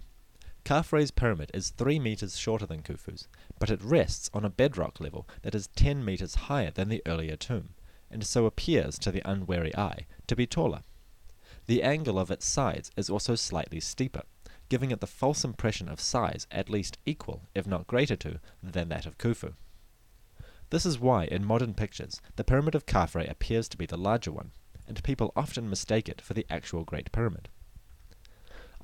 Khafre's 0.63 1.11
pyramid 1.11 1.51
is 1.53 1.71
3 1.71 1.99
meters 1.99 2.37
shorter 2.37 2.65
than 2.65 2.83
Khufu's, 2.83 3.27
but 3.59 3.69
it 3.69 3.83
rests 3.83 4.29
on 4.33 4.45
a 4.45 4.49
bedrock 4.49 4.99
level 4.99 5.27
that 5.41 5.55
is 5.55 5.67
10 5.75 6.05
meters 6.05 6.35
higher 6.35 6.71
than 6.71 6.87
the 6.87 7.01
earlier 7.05 7.35
tomb, 7.35 7.69
and 8.09 8.25
so 8.25 8.45
appears 8.45 8.99
to 8.99 9.11
the 9.11 9.21
unwary 9.25 9.75
eye 9.75 10.05
to 10.27 10.35
be 10.35 10.45
taller. 10.45 10.83
The 11.65 11.83
angle 11.83 12.19
of 12.19 12.31
its 12.31 12.45
sides 12.45 12.91
is 12.95 13.09
also 13.09 13.35
slightly 13.35 13.79
steeper, 13.79 14.23
giving 14.69 14.91
it 14.91 15.01
the 15.01 15.07
false 15.07 15.43
impression 15.43 15.89
of 15.89 15.99
size 15.99 16.47
at 16.51 16.69
least 16.69 16.97
equal, 17.05 17.49
if 17.55 17.67
not 17.67 17.87
greater 17.87 18.15
to, 18.17 18.39
than 18.63 18.89
that 18.89 19.05
of 19.05 19.17
Khufu. 19.17 19.53
This 20.69 20.85
is 20.85 20.99
why, 20.99 21.25
in 21.25 21.43
modern 21.43 21.73
pictures, 21.73 22.21
the 22.37 22.45
Pyramid 22.45 22.75
of 22.75 22.85
Khafre 22.85 23.29
appears 23.29 23.67
to 23.67 23.77
be 23.77 23.85
the 23.85 23.97
larger 23.97 24.31
one, 24.31 24.51
and 24.87 25.03
people 25.03 25.33
often 25.35 25.69
mistake 25.69 26.07
it 26.07 26.21
for 26.21 26.33
the 26.33 26.45
actual 26.49 26.85
Great 26.85 27.11
Pyramid. 27.11 27.49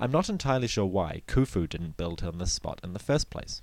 I'm 0.00 0.12
not 0.12 0.28
entirely 0.28 0.68
sure 0.68 0.86
why 0.86 1.22
Khufu 1.26 1.68
didn't 1.68 1.96
build 1.96 2.22
on 2.22 2.38
this 2.38 2.52
spot 2.52 2.80
in 2.84 2.92
the 2.92 3.00
first 3.00 3.30
place. 3.30 3.62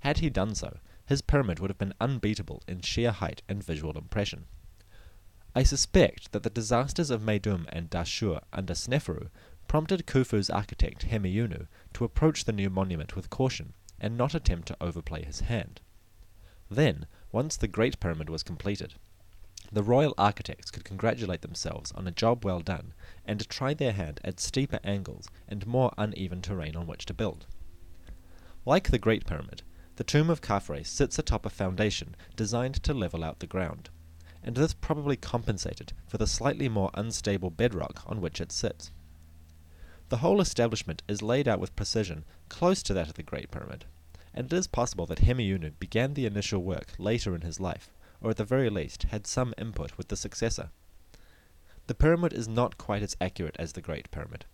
Had 0.00 0.18
he 0.18 0.28
done 0.28 0.54
so, 0.54 0.78
his 1.06 1.22
pyramid 1.22 1.58
would 1.58 1.70
have 1.70 1.78
been 1.78 1.94
unbeatable 2.00 2.62
in 2.68 2.82
sheer 2.82 3.12
height 3.12 3.42
and 3.48 3.64
visual 3.64 3.96
impression. 3.96 4.44
I 5.54 5.62
suspect 5.62 6.32
that 6.32 6.42
the 6.42 6.50
disasters 6.50 7.10
of 7.10 7.22
Meidum 7.22 7.66
and 7.70 7.90
Dashur 7.90 8.42
under 8.52 8.74
Sneferu 8.74 9.30
prompted 9.68 10.06
Khufu's 10.06 10.50
architect 10.50 11.08
Hemiunu 11.08 11.66
to 11.94 12.04
approach 12.04 12.44
the 12.44 12.52
new 12.52 12.68
monument 12.68 13.16
with 13.16 13.30
caution 13.30 13.72
and 13.98 14.16
not 14.16 14.34
attempt 14.34 14.68
to 14.68 14.76
overplay 14.80 15.24
his 15.24 15.40
hand. 15.40 15.80
Then, 16.70 17.06
once 17.32 17.56
the 17.56 17.68
Great 17.68 17.98
Pyramid 18.00 18.28
was 18.28 18.42
completed, 18.42 18.94
the 19.72 19.82
royal 19.82 20.14
architects 20.18 20.70
could 20.70 20.84
congratulate 20.84 21.42
themselves 21.42 21.92
on 21.92 22.06
a 22.06 22.10
job 22.10 22.44
well 22.44 22.60
done, 22.60 22.92
and 23.24 23.48
try 23.48 23.72
their 23.72 23.92
hand 23.92 24.20
at 24.24 24.40
steeper 24.40 24.80
angles 24.82 25.28
and 25.46 25.66
more 25.66 25.92
uneven 25.96 26.42
terrain 26.42 26.74
on 26.74 26.86
which 26.86 27.06
to 27.06 27.14
build. 27.14 27.46
Like 28.66 28.90
the 28.90 28.98
Great 28.98 29.26
Pyramid, 29.26 29.62
the 29.96 30.04
tomb 30.04 30.30
of 30.30 30.40
Khafre 30.40 30.84
sits 30.84 31.18
atop 31.18 31.46
a 31.46 31.50
foundation 31.50 32.16
designed 32.36 32.82
to 32.82 32.94
level 32.94 33.22
out 33.22 33.38
the 33.40 33.46
ground. 33.46 33.90
and 34.42 34.56
this 34.56 34.74
probably 34.74 35.16
compensated 35.16 35.92
for 36.06 36.18
the 36.18 36.26
slightly 36.26 36.68
more 36.68 36.90
unstable 36.94 37.50
bedrock 37.50 38.02
on 38.06 38.20
which 38.20 38.40
it 38.40 38.52
sits. 38.52 38.90
The 40.08 40.18
whole 40.18 40.40
establishment 40.40 41.02
is 41.06 41.22
laid 41.22 41.46
out 41.46 41.60
with 41.60 41.76
precision 41.76 42.24
close 42.48 42.82
to 42.84 42.94
that 42.94 43.08
of 43.08 43.14
the 43.14 43.22
Great 43.22 43.50
Pyramid, 43.50 43.84
and 44.34 44.46
it 44.46 44.56
is 44.56 44.66
possible 44.66 45.06
that 45.06 45.20
Hemiunu 45.20 45.72
began 45.78 46.14
the 46.14 46.26
initial 46.26 46.62
work 46.62 46.94
later 46.98 47.34
in 47.34 47.42
his 47.42 47.60
life, 47.60 47.90
or 48.22 48.30
at 48.30 48.36
the 48.36 48.44
very 48.44 48.70
least 48.70 49.04
had 49.04 49.26
some 49.26 49.54
input 49.56 49.96
with 49.96 50.08
the 50.08 50.16
successor. 50.16 50.70
The 51.86 51.94
pyramid 51.94 52.32
is 52.32 52.46
not 52.46 52.78
quite 52.78 53.02
as 53.02 53.16
accurate 53.20 53.56
as 53.58 53.72
the 53.72 53.80
Great 53.80 54.10
Pyramid. 54.10 54.44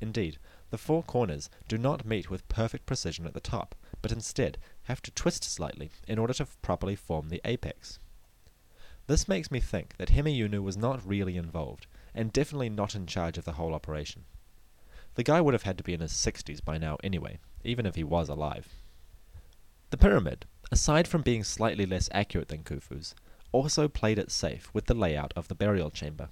Indeed, 0.00 0.38
the 0.70 0.78
four 0.78 1.02
corners 1.02 1.48
do 1.66 1.78
not 1.78 2.04
meet 2.04 2.30
with 2.30 2.48
perfect 2.48 2.86
precision 2.86 3.26
at 3.26 3.34
the 3.34 3.40
top, 3.40 3.74
but 4.02 4.12
instead 4.12 4.58
have 4.84 5.00
to 5.02 5.10
twist 5.10 5.44
slightly 5.44 5.90
in 6.06 6.18
order 6.18 6.34
to 6.34 6.46
properly 6.62 6.94
form 6.94 7.28
the 7.28 7.40
apex. 7.44 7.98
This 9.06 9.28
makes 9.28 9.50
me 9.50 9.60
think 9.60 9.96
that 9.96 10.10
Hemiunu 10.10 10.62
was 10.62 10.76
not 10.76 11.06
really 11.06 11.36
involved, 11.36 11.86
and 12.14 12.32
definitely 12.32 12.70
not 12.70 12.94
in 12.94 13.06
charge 13.06 13.38
of 13.38 13.44
the 13.44 13.52
whole 13.52 13.74
operation. 13.74 14.24
The 15.14 15.22
guy 15.22 15.40
would 15.40 15.54
have 15.54 15.62
had 15.62 15.78
to 15.78 15.84
be 15.84 15.94
in 15.94 16.00
his 16.00 16.12
sixties 16.12 16.60
by 16.60 16.78
now 16.78 16.96
anyway, 17.02 17.38
even 17.62 17.86
if 17.86 17.94
he 17.94 18.04
was 18.04 18.28
alive. 18.28 18.68
The 19.90 19.96
pyramid, 19.96 20.46
aside 20.70 21.08
from 21.08 21.22
being 21.22 21.44
slightly 21.44 21.86
less 21.86 22.08
accurate 22.12 22.48
than 22.48 22.62
Khufu's, 22.62 23.14
also 23.52 23.88
played 23.88 24.18
it 24.18 24.30
safe 24.30 24.68
with 24.72 24.86
the 24.86 24.94
layout 24.94 25.32
of 25.36 25.48
the 25.48 25.54
burial 25.54 25.90
chamber. 25.90 26.30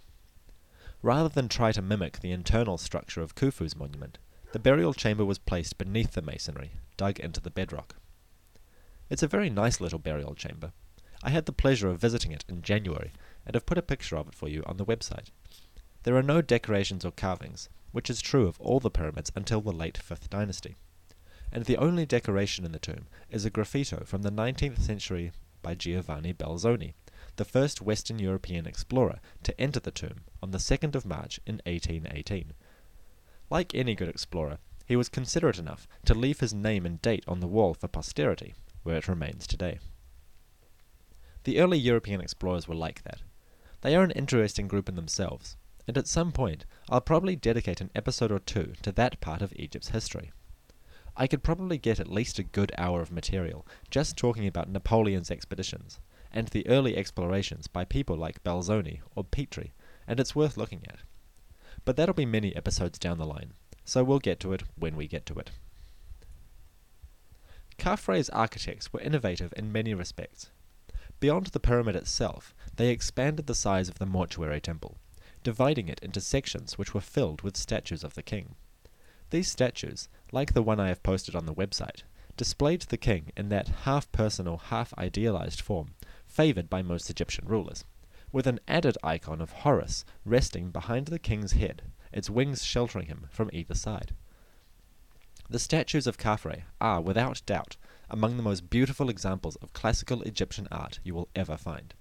Rather 1.03 1.29
than 1.29 1.49
try 1.49 1.73
to 1.73 1.83
mimic 1.83 2.21
the 2.21 2.33
internal 2.33 2.79
structure 2.79 3.23
of 3.23 3.35
Khufu's 3.35 3.77
monument, 3.77 4.19
the 4.53 4.59
burial 4.59 4.93
chamber 4.93 5.25
was 5.25 5.39
placed 5.39 5.79
beneath 5.79 6.13
the 6.13 6.23
masonry, 6.23 6.73
dug 6.97 7.19
into 7.19 7.41
the 7.41 7.51
bedrock. 7.51 7.97
It's 9.11 9.23
a 9.23 9.29
very 9.29 9.51
nice 9.51 9.81
little 9.81 9.99
burial 9.99 10.35
chamber. 10.35 10.73
I 11.23 11.31
had 11.31 11.47
the 11.47 11.53
pleasure 11.53 11.89
of 11.89 12.01
visiting 12.01 12.33
it 12.33 12.45
in 12.49 12.63
January, 12.63 13.13
and 13.47 13.55
have 13.55 13.67
put 13.67 13.79
a 13.79 13.83
picture 13.83 14.17
of 14.17 14.29
it 14.29 14.35
for 14.35 14.49
you 14.49 14.63
on 14.67 14.77
the 14.77 14.85
website. 14.85 15.29
There 16.05 16.17
are 16.17 16.23
no 16.23 16.43
decorations 16.43 17.05
or 17.05 17.13
carvings, 17.13 17.69
which 17.93 18.11
is 18.11 18.21
true 18.21 18.47
of 18.47 18.61
all 18.61 18.81
the 18.81 18.91
pyramids 18.91 19.31
until 19.37 19.61
the 19.61 19.73
late 19.73 20.01
5th 20.03 20.29
dynasty. 20.29 20.77
And 21.53 21.67
the 21.67 21.77
only 21.77 22.07
decoration 22.07 22.65
in 22.65 22.73
the 22.73 22.79
tomb 22.79 23.09
is 23.31 23.45
a 23.45 23.51
graffito 23.51 24.07
from 24.07 24.23
the 24.23 24.33
19th 24.33 24.81
century 24.81 25.33
by 25.61 25.75
Giovanni 25.75 26.33
Belzoni, 26.33 26.95
the 27.37 27.45
first 27.45 27.83
Western 27.83 28.19
European 28.19 28.67
explorer 28.67 29.21
to 29.43 29.61
enter 29.61 29.79
the 29.79 29.91
tomb 29.91 30.23
on 30.43 30.51
the 30.51 30.59
2nd 30.59 30.95
of 30.95 31.05
March 31.05 31.41
in 31.47 31.61
1818. 31.67 32.55
Like 33.51 33.75
any 33.75 33.95
good 33.95 34.09
explorer, 34.09 34.59
he 34.87 34.97
was 34.97 35.11
considerate 35.11 35.59
enough 35.59 35.87
to 36.07 36.15
leave 36.15 36.41
his 36.41 36.55
name 36.55 36.87
and 36.87 37.03
date 37.03 37.25
on 37.29 37.41
the 37.41 37.47
wall 37.47 37.75
for 37.75 37.87
posterity, 37.87 38.55
where 38.83 38.97
it 38.97 39.09
remains 39.09 39.47
today. 39.47 39.79
The 41.45 41.61
early 41.61 41.79
European 41.79 42.21
explorers 42.21 42.67
were 42.67 42.75
like 42.75 43.03
that. 43.03 43.21
They 43.83 43.95
are 43.95 44.05
an 44.05 44.11
interesting 44.13 44.69
group 44.69 44.89
in 44.89 44.97
themselves, 44.97 45.57
and 45.87 45.99
at 45.99 46.07
some 46.07 46.33
point 46.33 46.65
I'll 46.89 47.01
probably 47.03 47.37
dedicate 47.37 47.81
an 47.83 47.91
episode 47.95 48.33
or 48.33 48.39
two 48.39 48.73
to 48.83 48.93
that 48.93 49.21
part 49.21 49.43
of 49.43 49.53
Egypt's 49.55 49.89
history. 49.89 50.33
I 51.17 51.27
could 51.27 51.43
probably 51.43 51.79
get 51.79 52.01
at 52.01 52.09
least 52.11 52.39
a 52.39 52.43
good 52.43 52.73
hour 52.79 53.03
of 53.03 53.13
material 53.13 53.67
just 53.91 54.17
talking 54.17 54.47
about 54.47 54.71
Napoleon's 54.71 55.31
expeditions, 55.31 56.01
and 56.33 56.49
the 56.49 56.67
early 56.67 56.97
explorations 56.97 57.67
by 57.67 57.85
people 57.85 58.17
like 58.17 58.43
Belzoni 58.43 59.01
or 59.15 59.25
Petrie, 59.25 59.75
and 60.07 60.19
it's 60.19 60.35
worth 60.35 60.57
looking 60.57 60.83
at. 60.89 61.01
But 61.85 61.97
that'll 61.97 62.15
be 62.15 62.27
many 62.27 62.57
episodes 62.57 62.99
down 62.99 63.19
the 63.19 63.27
line, 63.27 63.53
so 63.85 64.03
we'll 64.03 64.19
get 64.19 64.41
to 64.41 64.53
it 64.53 64.63
when 64.77 64.97
we 64.97 65.07
get 65.07 65.27
to 65.27 65.35
it. 65.35 65.51
Khafre's 67.79 68.31
architects 68.31 68.93
were 68.93 69.01
innovative 69.01 69.53
in 69.57 69.73
many 69.73 69.93
respects. 69.93 70.51
Beyond 71.21 71.47
the 71.47 71.61
pyramid 71.61 71.97
itself, 71.97 72.55
they 72.77 72.89
expanded 72.89 73.47
the 73.47 73.55
size 73.55 73.89
of 73.89 73.99
the 73.99 74.07
mortuary 74.07 74.61
temple, 74.61 74.99
dividing 75.43 75.89
it 75.89 76.01
into 76.03 76.21
sections 76.21 76.79
which 76.79 76.95
were 76.95 77.01
filled 77.01 77.43
with 77.43 77.57
statues 77.57 78.05
of 78.05 78.15
the 78.15 78.23
king. 78.23 78.55
These 79.31 79.51
statues, 79.51 80.09
like 80.33 80.55
the 80.55 80.63
one 80.63 80.81
I 80.81 80.89
have 80.89 81.03
posted 81.03 81.37
on 81.37 81.47
the 81.47 81.55
website, 81.55 82.03
displayed 82.37 82.81
the 82.83 82.97
king 82.97 83.31
in 83.37 83.51
that 83.51 83.69
half 83.85 84.11
personal, 84.11 84.57
half 84.57 84.93
idealized 84.97 85.61
form 85.61 85.95
favored 86.27 86.71
by 86.71 86.81
most 86.81 87.11
Egyptian 87.11 87.47
rulers, 87.47 87.85
with 88.33 88.47
an 88.47 88.59
added 88.67 88.97
icon 89.05 89.43
of 89.43 89.51
Horus 89.51 90.07
resting 90.25 90.71
behind 90.71 91.09
the 91.09 91.19
king's 91.19 91.53
head, 91.53 91.83
its 92.11 92.31
wings 92.31 92.65
sheltering 92.65 93.07
him 93.07 93.27
from 93.31 93.51
either 93.53 93.75
side. 93.75 94.15
The 95.51 95.59
statues 95.59 96.07
of 96.07 96.17
Khafre 96.17 96.63
are, 96.81 97.03
without 97.03 97.43
doubt, 97.45 97.77
among 98.09 98.39
the 98.39 98.43
most 98.43 98.71
beautiful 98.71 99.11
examples 99.11 99.57
of 99.57 99.75
classical 99.75 100.23
Egyptian 100.23 100.67
art 100.73 100.99
you 101.05 101.15
will 101.15 101.29
ever 101.37 101.59
find. 101.59 101.93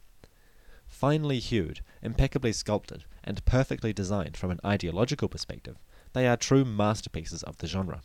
Finely 0.87 1.39
hued, 1.39 1.81
impeccably 2.01 2.53
sculpted, 2.53 3.03
and 3.23 3.43
perfectly 3.43 3.91
designed 3.91 4.37
from 4.37 4.51
an 4.51 4.59
ideological 4.63 5.27
perspective, 5.27 5.77
they 6.13 6.27
are 6.27 6.37
true 6.37 6.63
masterpieces 6.63 7.43
of 7.43 7.57
the 7.57 7.67
genre. 7.67 8.01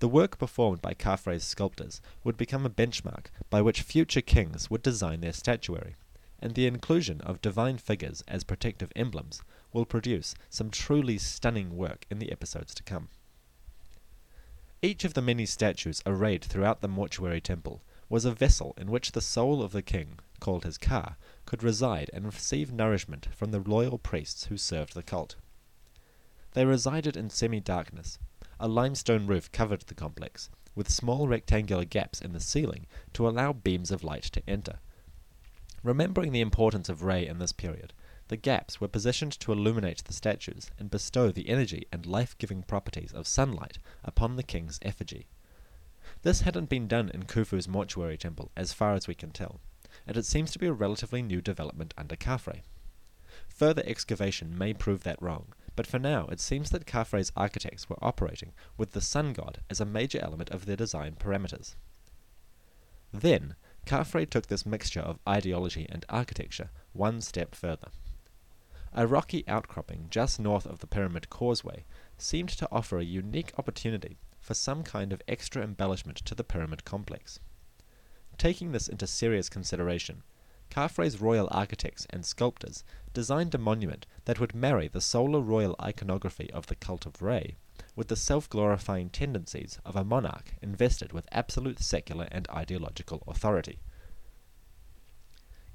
The 0.00 0.08
work 0.08 0.38
performed 0.38 0.82
by 0.82 0.94
Khafre's 0.94 1.44
sculptors 1.44 2.00
would 2.24 2.36
become 2.36 2.66
a 2.66 2.70
benchmark 2.70 3.26
by 3.48 3.62
which 3.62 3.82
future 3.82 4.20
kings 4.20 4.68
would 4.68 4.82
design 4.82 5.20
their 5.20 5.32
statuary, 5.32 5.96
and 6.40 6.54
the 6.54 6.66
inclusion 6.66 7.20
of 7.22 7.40
divine 7.40 7.78
figures 7.78 8.22
as 8.28 8.44
protective 8.44 8.92
emblems 8.96 9.40
will 9.72 9.86
produce 9.86 10.34
some 10.50 10.70
truly 10.70 11.16
stunning 11.16 11.76
work 11.76 12.06
in 12.10 12.18
the 12.18 12.32
episodes 12.32 12.74
to 12.74 12.82
come. 12.82 13.08
Each 14.82 15.04
of 15.04 15.14
the 15.14 15.22
many 15.22 15.46
statues 15.46 16.02
arrayed 16.04 16.44
throughout 16.44 16.82
the 16.82 16.88
mortuary 16.88 17.40
temple 17.40 17.82
was 18.10 18.26
a 18.26 18.32
vessel 18.32 18.74
in 18.76 18.90
which 18.90 19.12
the 19.12 19.22
soul 19.22 19.62
of 19.62 19.72
the 19.72 19.80
king, 19.80 20.18
called 20.40 20.64
his 20.64 20.76
ka, 20.76 21.16
could 21.46 21.62
reside 21.62 22.10
and 22.12 22.26
receive 22.26 22.70
nourishment 22.70 23.28
from 23.34 23.50
the 23.50 23.60
loyal 23.60 23.96
priests 23.96 24.44
who 24.46 24.58
served 24.58 24.94
the 24.94 25.02
cult. 25.02 25.36
They 26.52 26.66
resided 26.66 27.16
in 27.16 27.30
semi-darkness. 27.30 28.18
A 28.60 28.68
limestone 28.68 29.26
roof 29.26 29.50
covered 29.52 29.82
the 29.82 29.94
complex, 29.94 30.50
with 30.74 30.90
small 30.90 31.28
rectangular 31.28 31.84
gaps 31.84 32.20
in 32.20 32.32
the 32.32 32.40
ceiling 32.40 32.86
to 33.12 33.28
allow 33.28 33.52
beams 33.52 33.90
of 33.90 34.04
light 34.04 34.24
to 34.24 34.42
enter. 34.48 34.78
Remembering 35.82 36.32
the 36.32 36.40
importance 36.40 36.88
of 36.88 37.02
Re 37.02 37.26
in 37.26 37.38
this 37.38 37.52
period, 37.52 37.92
the 38.28 38.36
gaps 38.36 38.80
were 38.80 38.88
positioned 38.88 39.38
to 39.40 39.52
illuminate 39.52 40.02
the 40.04 40.14
statues 40.14 40.70
and 40.78 40.90
bestow 40.90 41.30
the 41.30 41.48
energy 41.48 41.86
and 41.92 42.06
life-giving 42.06 42.62
properties 42.62 43.12
of 43.12 43.26
sunlight 43.26 43.78
upon 44.02 44.36
the 44.36 44.42
king's 44.42 44.78
effigy. 44.82 45.26
This 46.22 46.40
hadn't 46.40 46.70
been 46.70 46.88
done 46.88 47.10
in 47.10 47.24
Khufu's 47.24 47.68
mortuary 47.68 48.16
temple, 48.16 48.50
as 48.56 48.72
far 48.72 48.94
as 48.94 49.06
we 49.06 49.14
can 49.14 49.30
tell, 49.30 49.60
and 50.06 50.16
it 50.16 50.24
seems 50.24 50.50
to 50.52 50.58
be 50.58 50.66
a 50.66 50.72
relatively 50.72 51.22
new 51.22 51.42
development 51.42 51.92
under 51.98 52.16
Khafre. 52.16 52.62
Further 53.48 53.82
excavation 53.84 54.56
may 54.56 54.72
prove 54.72 55.02
that 55.02 55.20
wrong, 55.20 55.52
but 55.76 55.86
for 55.86 55.98
now 55.98 56.26
it 56.26 56.40
seems 56.40 56.70
that 56.70 56.86
Khafre's 56.86 57.32
architects 57.36 57.88
were 57.88 58.02
operating 58.02 58.52
with 58.76 58.92
the 58.92 59.00
sun 59.00 59.32
god 59.32 59.60
as 59.68 59.80
a 59.80 59.84
major 59.84 60.18
element 60.22 60.50
of 60.50 60.66
their 60.66 60.76
design 60.76 61.16
parameters. 61.18 61.74
Then, 63.12 63.54
Khafre 63.86 64.28
took 64.28 64.46
this 64.46 64.66
mixture 64.66 65.00
of 65.00 65.20
ideology 65.28 65.86
and 65.88 66.04
architecture 66.08 66.70
one 66.92 67.20
step 67.20 67.54
further. 67.54 67.88
A 68.92 69.06
rocky 69.06 69.46
outcropping 69.48 70.06
just 70.10 70.38
north 70.38 70.66
of 70.66 70.78
the 70.78 70.86
Pyramid 70.86 71.28
Causeway 71.28 71.84
seemed 72.16 72.50
to 72.50 72.68
offer 72.70 72.98
a 72.98 73.04
unique 73.04 73.52
opportunity 73.58 74.18
for 74.40 74.54
some 74.54 74.82
kind 74.82 75.12
of 75.12 75.22
extra 75.26 75.62
embellishment 75.62 76.18
to 76.18 76.34
the 76.34 76.44
pyramid 76.44 76.84
complex. 76.84 77.40
Taking 78.38 78.72
this 78.72 78.88
into 78.88 79.06
serious 79.06 79.48
consideration, 79.48 80.22
Khafre's 80.74 81.20
royal 81.20 81.46
architects 81.52 82.04
and 82.10 82.26
sculptors 82.26 82.82
designed 83.12 83.54
a 83.54 83.58
monument 83.58 84.06
that 84.24 84.40
would 84.40 84.56
marry 84.56 84.88
the 84.88 85.00
solar 85.00 85.40
royal 85.40 85.76
iconography 85.80 86.50
of 86.50 86.66
the 86.66 86.74
cult 86.74 87.06
of 87.06 87.22
Re 87.22 87.54
with 87.94 88.08
the 88.08 88.16
self-glorifying 88.16 89.10
tendencies 89.10 89.78
of 89.84 89.94
a 89.94 90.02
monarch 90.02 90.54
invested 90.60 91.12
with 91.12 91.28
absolute 91.30 91.78
secular 91.78 92.26
and 92.32 92.48
ideological 92.50 93.22
authority. 93.28 93.78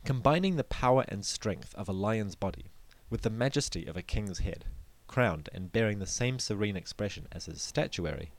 Combining 0.04 0.58
the 0.58 0.66
power 0.66 1.06
and 1.08 1.26
strength 1.26 1.74
of 1.76 1.88
a 1.88 1.94
lion's 1.94 2.36
body 2.36 2.66
with 3.10 3.22
the 3.22 3.30
majesty 3.30 3.86
of 3.86 3.96
a 3.96 4.02
king's 4.02 4.40
head, 4.40 4.66
crowned 5.08 5.48
and 5.54 5.72
bearing 5.72 6.00
the 6.00 6.06
same 6.06 6.40
serene 6.40 6.76
expression 6.76 7.26
as 7.32 7.46
his 7.46 7.62
statuary, 7.62 8.32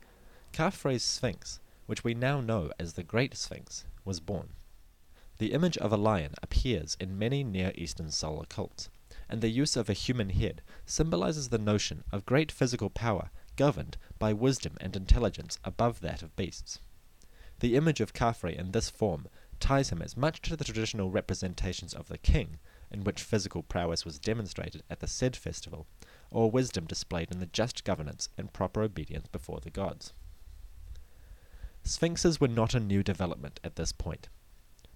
Khafre's 0.53 1.03
Sphinx, 1.03 1.59
which 1.87 2.05
we 2.05 2.13
now 2.13 2.43
know 2.43 2.71
as 2.79 2.93
the 2.93 3.03
Great 3.03 3.35
Sphinx, 3.35 3.87
was 4.05 4.21
born. 4.21 4.51
The 5.41 5.55
image 5.55 5.79
of 5.79 5.91
a 5.91 5.97
lion 5.97 6.35
appears 6.43 6.99
in 7.01 7.19
many 7.19 7.43
Near 7.43 7.73
Eastern 7.75 8.11
solar 8.11 8.45
cults, 8.45 8.91
and 9.27 9.41
the 9.41 9.49
use 9.49 9.75
of 9.75 9.89
a 9.89 9.95
human 9.95 10.29
head 10.29 10.61
symbolizes 10.85 11.49
the 11.49 11.57
notion 11.57 12.05
of 12.13 12.27
great 12.27 12.53
physical 12.53 12.91
power 12.91 13.31
governed 13.57 13.97
by 14.19 14.35
wisdom 14.35 14.77
and 14.83 14.95
intelligence 14.95 15.59
above 15.65 16.03
that 16.03 16.23
of 16.23 16.37
beasts. 16.37 16.81
The 17.61 17.75
image 17.75 18.03
of 18.03 18.13
Khafre 18.13 18.55
in 18.55 18.73
this 18.73 18.91
form 18.91 19.29
ties 19.61 19.89
him 19.89 20.03
as 20.03 20.15
much 20.15 20.43
to 20.43 20.57
the 20.57 20.65
traditional 20.65 21.11
representations 21.11 21.95
of 21.95 22.09
the 22.09 22.19
king 22.19 22.59
in 22.91 23.03
which 23.03 23.23
physical 23.23 23.63
prowess 23.63 24.05
was 24.05 24.19
demonstrated 24.19 24.83
at 24.91 25.01
the 25.01 25.07
Sed 25.07 25.35
festival, 25.37 25.87
or 26.31 26.51
wisdom 26.51 26.85
displayed 26.85 27.31
in 27.31 27.41
the 27.41 27.47
just 27.47 27.83
governance 27.83 28.29
and 28.37 28.53
proper 28.53 28.83
obedience 28.83 29.29
before 29.29 29.61
the 29.61 29.71
gods. 29.71 30.13
Sphinxes 31.83 32.43
were 32.43 32.47
not 32.47 32.75
a 32.75 32.79
new 32.79 33.03
development 33.03 33.59
at 33.65 33.77
this 33.77 33.91
point. 33.91 34.29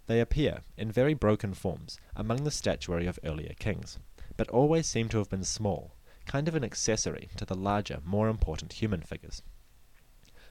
They 0.06 0.20
appear, 0.20 0.62
in 0.76 0.92
very 0.92 1.14
broken 1.14 1.54
forms, 1.54 1.98
among 2.14 2.44
the 2.44 2.50
statuary 2.50 3.06
of 3.06 3.18
earlier 3.24 3.54
kings, 3.58 3.98
but 4.36 4.48
always 4.48 4.86
seem 4.86 5.08
to 5.10 5.18
have 5.18 5.30
been 5.30 5.44
small, 5.44 5.96
kind 6.26 6.46
of 6.46 6.54
an 6.54 6.64
accessory 6.64 7.30
to 7.36 7.44
the 7.44 7.54
larger, 7.54 8.00
more 8.04 8.28
important 8.28 8.74
human 8.74 9.00
figures. 9.00 9.42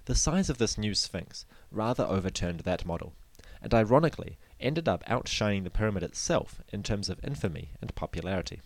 The 0.05 0.15
size 0.15 0.49
of 0.49 0.57
this 0.57 0.77
new 0.77 0.95
Sphinx 0.95 1.45
rather 1.71 2.03
overturned 2.03 2.61
that 2.61 2.85
model, 2.85 3.13
and 3.61 3.73
ironically 3.73 4.37
ended 4.59 4.89
up 4.89 5.03
outshining 5.07 5.63
the 5.63 5.69
pyramid 5.69 6.03
itself 6.03 6.61
in 6.69 6.83
terms 6.83 7.07
of 7.09 7.23
infamy 7.23 7.71
and 7.79 7.95
popularity. 7.95 8.61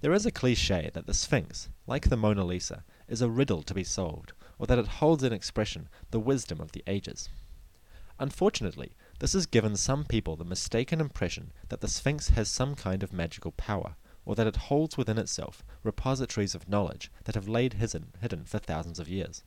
There 0.00 0.12
is 0.12 0.24
a 0.24 0.30
cliche 0.30 0.90
that 0.94 1.06
the 1.06 1.14
Sphinx, 1.14 1.68
like 1.86 2.08
the 2.08 2.16
Mona 2.16 2.44
Lisa, 2.44 2.84
is 3.08 3.22
a 3.22 3.30
riddle 3.30 3.62
to 3.62 3.74
be 3.74 3.84
solved, 3.84 4.32
or 4.58 4.66
that 4.66 4.78
it 4.78 4.86
holds 4.86 5.22
in 5.22 5.32
expression 5.32 5.88
the 6.10 6.20
wisdom 6.20 6.60
of 6.60 6.72
the 6.72 6.84
ages. 6.86 7.28
Unfortunately, 8.18 8.94
this 9.20 9.32
has 9.32 9.46
given 9.46 9.76
some 9.76 10.04
people 10.04 10.36
the 10.36 10.44
mistaken 10.44 11.00
impression 11.00 11.52
that 11.68 11.80
the 11.80 11.88
Sphinx 11.88 12.30
has 12.30 12.48
some 12.48 12.74
kind 12.74 13.02
of 13.02 13.12
magical 13.12 13.52
power, 13.52 13.96
or 14.24 14.34
that 14.34 14.46
it 14.46 14.56
holds 14.56 14.96
within 14.96 15.18
itself 15.18 15.62
repositories 15.82 16.54
of 16.54 16.68
knowledge 16.68 17.10
that 17.24 17.34
have 17.34 17.46
hidden, 17.46 18.12
hidden 18.20 18.44
for 18.44 18.58
thousands 18.58 18.98
of 18.98 19.08
years. 19.08 19.44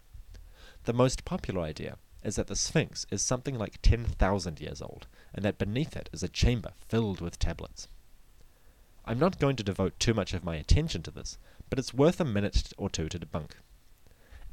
The 0.84 0.94
most 0.94 1.26
popular 1.26 1.62
idea 1.62 1.98
is 2.24 2.36
that 2.36 2.48
the 2.48 2.56
Sphinx 2.56 3.06
is 3.12 3.22
something 3.22 3.58
like 3.58 3.82
10,000 3.82 4.60
years 4.60 4.82
old, 4.82 5.08
and 5.34 5.44
that 5.44 5.58
beneath 5.58 5.96
it 5.96 6.10
is 6.14 6.24
a 6.24 6.30
chamber 6.30 6.74
filled 6.88 7.22
with 7.22 7.40
tablets. 7.40 7.88
I'm 9.06 9.20
not 9.20 9.40
going 9.40 9.56
to 9.58 9.64
devote 9.64 10.00
too 10.00 10.14
much 10.14 10.34
of 10.34 10.44
my 10.44 10.56
attention 10.56 11.04
to 11.04 11.12
this, 11.12 11.38
but 11.70 11.80
it's 11.80 11.94
worth 11.94 12.20
a 12.20 12.26
minute 12.26 12.74
or 12.78 12.90
two 12.90 13.10
to 13.10 13.20
debunk. 13.20 13.52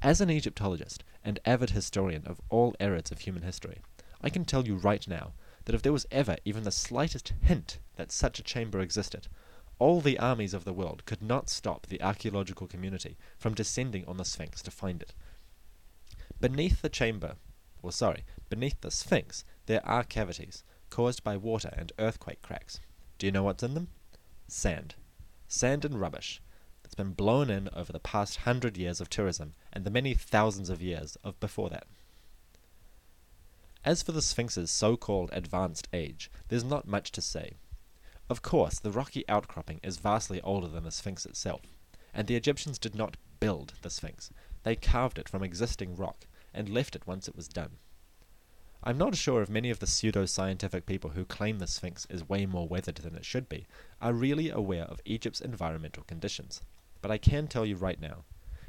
As 0.03 0.20
an 0.20 0.31
Egyptologist 0.31 1.03
and 1.24 1.40
avid 1.44 1.70
historian 1.70 2.27
of 2.27 2.40
all 2.50 2.74
eras 2.79 3.11
of 3.11 3.20
human 3.20 3.42
history, 3.42 3.81
I 4.24 4.30
can 4.30 4.46
tell 4.46 4.66
you 4.66 4.76
right 4.76 5.06
now 5.06 5.34
that 5.66 5.74
if 5.74 5.82
there 5.82 5.92
was 5.92 6.06
ever 6.10 6.38
even 6.46 6.64
the 6.64 6.72
slightest 6.72 7.34
hint 7.42 7.78
that 7.96 8.10
such 8.10 8.38
a 8.38 8.42
chamber 8.42 8.80
existed, 8.80 9.28
all 9.78 10.00
the 10.00 10.18
armies 10.18 10.54
of 10.54 10.64
the 10.64 10.72
world 10.72 11.04
could 11.04 11.20
not 11.20 11.50
stop 11.50 11.87
the 11.87 12.00
archaeological 12.00 12.66
community 12.66 13.18
from 13.37 13.52
descending 13.52 14.06
on 14.06 14.16
the 14.16 14.24
Sphinx 14.24 14.62
to 14.62 14.70
find 14.70 15.02
it, 15.02 15.12
Beneath 16.40 16.80
the 16.80 16.88
chamber, 16.88 17.37
or 17.82 17.92
sorry, 17.92 18.24
beneath 18.48 18.80
the 18.80 18.90
Sphinx, 18.90 19.44
there 19.66 19.87
are 19.87 20.02
cavities, 20.02 20.64
caused 20.88 21.22
by 21.22 21.37
water 21.37 21.74
and 21.76 21.92
earthquake 21.98 22.40
cracks. 22.40 22.80
Do 23.18 23.26
you 23.26 23.32
know 23.32 23.42
what's 23.42 23.62
in 23.62 23.74
them? 23.74 23.88
Sand. 24.48 24.94
Sand 25.48 25.84
and 25.84 26.00
rubbish. 26.00 26.40
That's 26.82 26.94
been 26.94 27.12
blown 27.12 27.50
in 27.50 27.68
over 27.74 27.92
the 27.92 28.00
past 28.00 28.38
hundred 28.38 28.78
years 28.78 29.02
of 29.02 29.10
tourism 29.10 29.54
and 29.70 29.84
the 29.84 29.90
many 29.90 30.14
thousands 30.14 30.70
of 30.70 30.80
years 30.80 31.18
of 31.22 31.38
before 31.40 31.68
that. 31.68 31.87
As 33.85 34.03
for 34.03 34.12
the 34.12 34.23
Sphinx's 34.23 34.70
so 34.70 34.97
called 34.97 35.29
advanced 35.33 35.88
age, 35.92 36.31
there's 36.49 36.64
not 36.64 36.88
much 36.88 37.12
to 37.12 37.20
say. 37.20 37.55
Of 38.31 38.40
course, 38.40 38.79
the 38.79 38.90
rocky 38.90 39.29
outcropping 39.29 39.81
is 39.83 39.99
vastly 39.99 40.40
older 40.40 40.68
than 40.68 40.85
the 40.85 40.90
Sphinx 40.90 41.27
itself, 41.27 41.61
and 42.14 42.27
the 42.27 42.37
Egyptians 42.37 42.79
did 42.79 42.94
not 42.94 43.18
build 43.40 43.75
the 43.83 43.90
Sphinx. 43.90 44.31
They 44.62 44.75
carved 44.75 45.18
it 45.18 45.29
from 45.29 45.42
existing 45.42 45.97
rock 45.97 46.27
and 46.55 46.70
left 46.70 46.97
it 46.97 47.07
once 47.07 47.29
it 47.29 47.37
was 47.37 47.47
done. 47.47 47.73
I'm 48.83 48.97
not 48.97 49.16
sure 49.16 49.42
if 49.42 49.51
many 49.51 49.68
of 49.68 49.81
the 49.81 49.87
pseudo-scientific 49.87 50.87
people 50.87 51.11
who 51.11 51.27
claim 51.27 51.59
the 51.59 51.66
Sphinx 51.66 52.07
is 52.09 52.29
way 52.29 52.47
more 52.47 52.66
weathered 52.66 52.97
than 52.97 53.14
it 53.14 53.25
should 53.27 53.51
be 53.51 53.66
are 54.01 54.14
really 54.14 54.49
aware 54.49 54.85
of 54.85 55.01
Egypt's 55.05 55.40
environmental 55.40 56.05
conditions. 56.05 56.62
But 57.03 57.11
I 57.11 57.18
can 57.18 57.49
tell 57.49 57.66
you 57.66 57.77
right 57.77 58.01
now, 58.01 58.25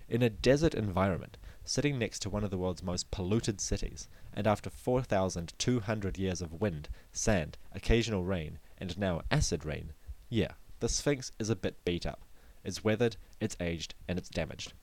in 0.07 0.21
a 0.21 0.29
desert 0.29 0.75
environment, 0.75 1.37
sitting 1.63 1.97
next 1.97 2.19
to 2.19 2.29
one 2.29 2.43
of 2.43 2.51
the 2.51 2.57
world's 2.57 2.83
most 2.83 3.09
polluted 3.11 3.59
cities, 3.59 4.07
and 4.35 4.45
after 4.45 4.69
4,200 4.69 6.17
years 6.19 6.41
of 6.41 6.61
wind, 6.61 6.89
sand, 7.11 7.57
occasional 7.73 8.23
rain, 8.23 8.59
and 8.77 8.97
now 8.97 9.21
acid 9.31 9.65
rain, 9.65 9.93
yeah, 10.29 10.51
the 10.79 10.89
Sphinx 10.89 11.31
is 11.39 11.49
a 11.49 11.55
bit 11.55 11.83
beat 11.85 12.05
up. 12.05 12.21
It's 12.63 12.83
weathered, 12.83 13.17
it's 13.39 13.57
aged, 13.59 13.95
and 14.07 14.19
it's 14.19 14.29
damaged 14.29 14.73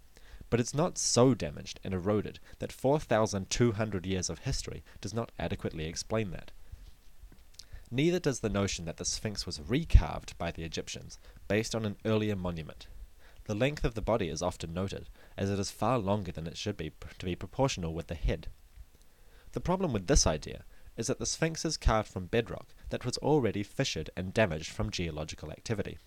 but 0.53 0.61
it's 0.61 0.75
not 0.75 0.99
so 0.99 1.33
damaged 1.33 1.81
and 1.83 1.95
eroded 1.95 2.39
that 2.59 2.71
4,200 2.71 4.05
years 4.05 4.29
of 4.29 4.41
history 4.41 4.85
does 5.01 5.15
not 5.15 5.33
adequately 5.39 5.87
explain 5.87 6.31
that. 6.31 6.51
Neither 7.91 8.19
does 8.19 8.41
the 8.41 8.51
notion 8.51 8.85
that 8.85 8.99
the 8.99 9.07
Sphinx 9.07 9.47
was 9.47 9.61
recarved 9.61 10.37
by 10.37 10.51
the 10.51 10.63
Egyptians, 10.63 11.19
based 11.49 11.75
on 11.75 11.87
an 11.87 11.97
earlier 12.05 12.37
monument. 12.37 12.87
The 13.45 13.55
length 13.55 13.83
of 13.83 13.95
the 13.95 14.03
body 14.03 14.29
is 14.29 14.43
often 14.43 14.75
noted, 14.75 15.09
as 15.39 15.49
it 15.49 15.59
is 15.59 15.71
far 15.71 15.99
longer 15.99 16.33
than 16.33 16.47
it 16.47 16.59
should 16.59 16.77
be 16.77 16.93
to 17.19 17.25
be 17.25 17.35
proportional 17.35 17.95
with 17.95 18.09
the 18.09 18.15
head. 18.15 18.49
The 19.53 19.61
problem 19.61 19.93
with 19.93 20.07
this 20.07 20.27
idea 20.27 20.65
is 20.97 21.07
that 21.07 21.19
the 21.19 21.27
Sphinx 21.27 21.65
is 21.65 21.77
carved 21.77 22.09
from 22.09 22.27
bedrock 22.27 22.75
that 22.91 23.05
was 23.05 23.19
already 23.19 23.63
fissured 23.63 24.11
and 24.17 24.35
damaged 24.35 24.71
from 24.71 24.91
geological 24.91 25.51
activity. 25.51 25.99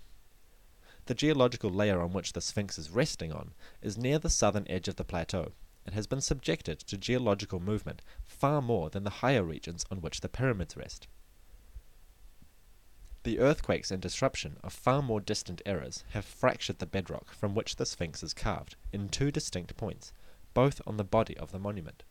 The 1.06 1.14
geological 1.14 1.70
layer 1.70 2.02
on 2.02 2.14
which 2.14 2.34
the 2.34 2.42
Sphinx 2.42 2.80
is 2.80 2.90
resting 2.90 3.32
on 3.32 3.54
is 3.82 3.98
near 3.98 4.18
the 4.18 4.30
southern 4.30 4.66
edge 4.70 4.88
of 4.88 4.96
the 4.96 5.04
plateau, 5.04 5.54
and 5.86 5.94
has 5.94 6.08
been 6.08 6.22
subjected 6.22 6.80
to 6.80 6.98
geological 6.98 7.60
movement 7.60 8.02
far 8.24 8.62
more 8.62 8.90
than 8.90 9.04
the 9.04 9.22
higher 9.22 9.44
regions 9.44 9.86
on 9.92 10.02
which 10.02 10.22
the 10.22 10.30
pyramids 10.30 10.76
rest. 10.76 11.08
The 13.22 13.40
earthquakes 13.40 13.92
and 13.92 14.02
disruption 14.02 14.58
of 14.64 14.74
far 14.74 15.02
more 15.02 15.20
distant 15.20 15.62
eras 15.66 16.04
have 16.10 16.26
fractured 16.26 16.80
the 16.80 16.86
bedrock 16.86 17.34
from 17.34 17.54
which 17.54 17.76
the 17.76 17.86
Sphinx 17.86 18.24
is 18.24 18.34
carved 18.34 18.76
in 18.92 19.10
two 19.10 19.32
distinct 19.32 19.78
points, 19.78 20.12
both 20.54 20.82
on 20.88 20.98
the 20.98 21.04
body 21.04 21.38
of 21.38 21.52
the 21.52 21.60
monument. 21.60 22.04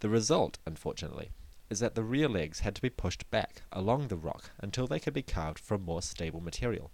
The 0.00 0.08
result, 0.08 0.58
unfortunately, 0.66 1.30
is 1.70 1.80
that 1.80 1.94
the 1.94 2.02
rear 2.02 2.28
legs 2.28 2.60
had 2.60 2.74
to 2.74 2.82
be 2.82 2.90
pushed 2.90 3.30
back 3.30 3.62
along 3.72 4.08
the 4.08 4.16
rock 4.16 4.50
until 4.58 4.86
they 4.86 4.98
could 4.98 5.14
be 5.14 5.22
carved 5.22 5.60
from 5.60 5.82
more 5.82 6.02
stable 6.02 6.40
material, 6.40 6.90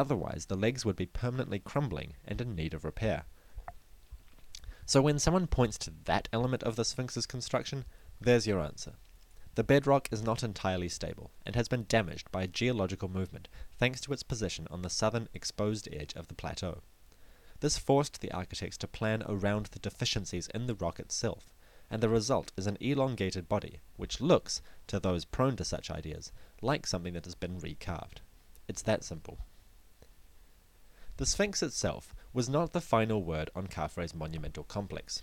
Otherwise, 0.00 0.46
the 0.46 0.56
legs 0.56 0.82
would 0.82 0.96
be 0.96 1.04
permanently 1.04 1.58
crumbling 1.58 2.14
and 2.24 2.40
in 2.40 2.54
need 2.54 2.72
of 2.72 2.86
repair. 2.86 3.24
So 4.86 5.02
when 5.02 5.18
someone 5.18 5.46
points 5.46 5.76
to 5.78 5.92
that 6.04 6.26
element 6.32 6.62
of 6.62 6.76
the 6.76 6.86
Sphinx's 6.86 7.26
construction, 7.26 7.84
there's 8.18 8.46
your 8.46 8.60
answer. 8.60 8.94
The 9.56 9.62
bedrock 9.62 10.08
is 10.10 10.22
not 10.22 10.42
entirely 10.42 10.88
stable, 10.88 11.32
and 11.44 11.54
has 11.54 11.68
been 11.68 11.84
damaged 11.86 12.32
by 12.32 12.46
geological 12.46 13.10
movement 13.10 13.48
thanks 13.76 14.00
to 14.00 14.12
its 14.14 14.22
position 14.22 14.66
on 14.70 14.80
the 14.80 14.88
southern 14.88 15.28
exposed 15.34 15.86
edge 15.92 16.14
of 16.14 16.28
the 16.28 16.34
plateau. 16.34 16.80
This 17.60 17.76
forced 17.76 18.22
the 18.22 18.32
architects 18.32 18.78
to 18.78 18.88
plan 18.88 19.22
around 19.26 19.66
the 19.66 19.80
deficiencies 19.80 20.48
in 20.54 20.66
the 20.66 20.74
rock 20.74 20.98
itself, 20.98 21.52
and 21.90 22.00
the 22.00 22.08
result 22.08 22.52
is 22.56 22.66
an 22.66 22.78
elongated 22.80 23.48
body, 23.48 23.80
which 23.96 24.20
looks, 24.20 24.62
to 24.86 25.00
those 25.00 25.24
prone 25.24 25.56
to 25.56 25.64
such 25.64 25.90
ideas, 25.90 26.30
like 26.62 26.86
something 26.86 27.14
that 27.14 27.24
has 27.24 27.34
been 27.34 27.60
recarved. 27.60 28.18
It's 28.68 28.82
that 28.82 29.02
simple. 29.02 29.38
The 31.16 31.26
Sphinx 31.26 31.62
itself 31.62 32.14
was 32.32 32.48
not 32.48 32.72
the 32.72 32.80
final 32.80 33.22
word 33.22 33.50
on 33.54 33.66
Khafre's 33.66 34.14
monumental 34.14 34.64
complex. 34.64 35.22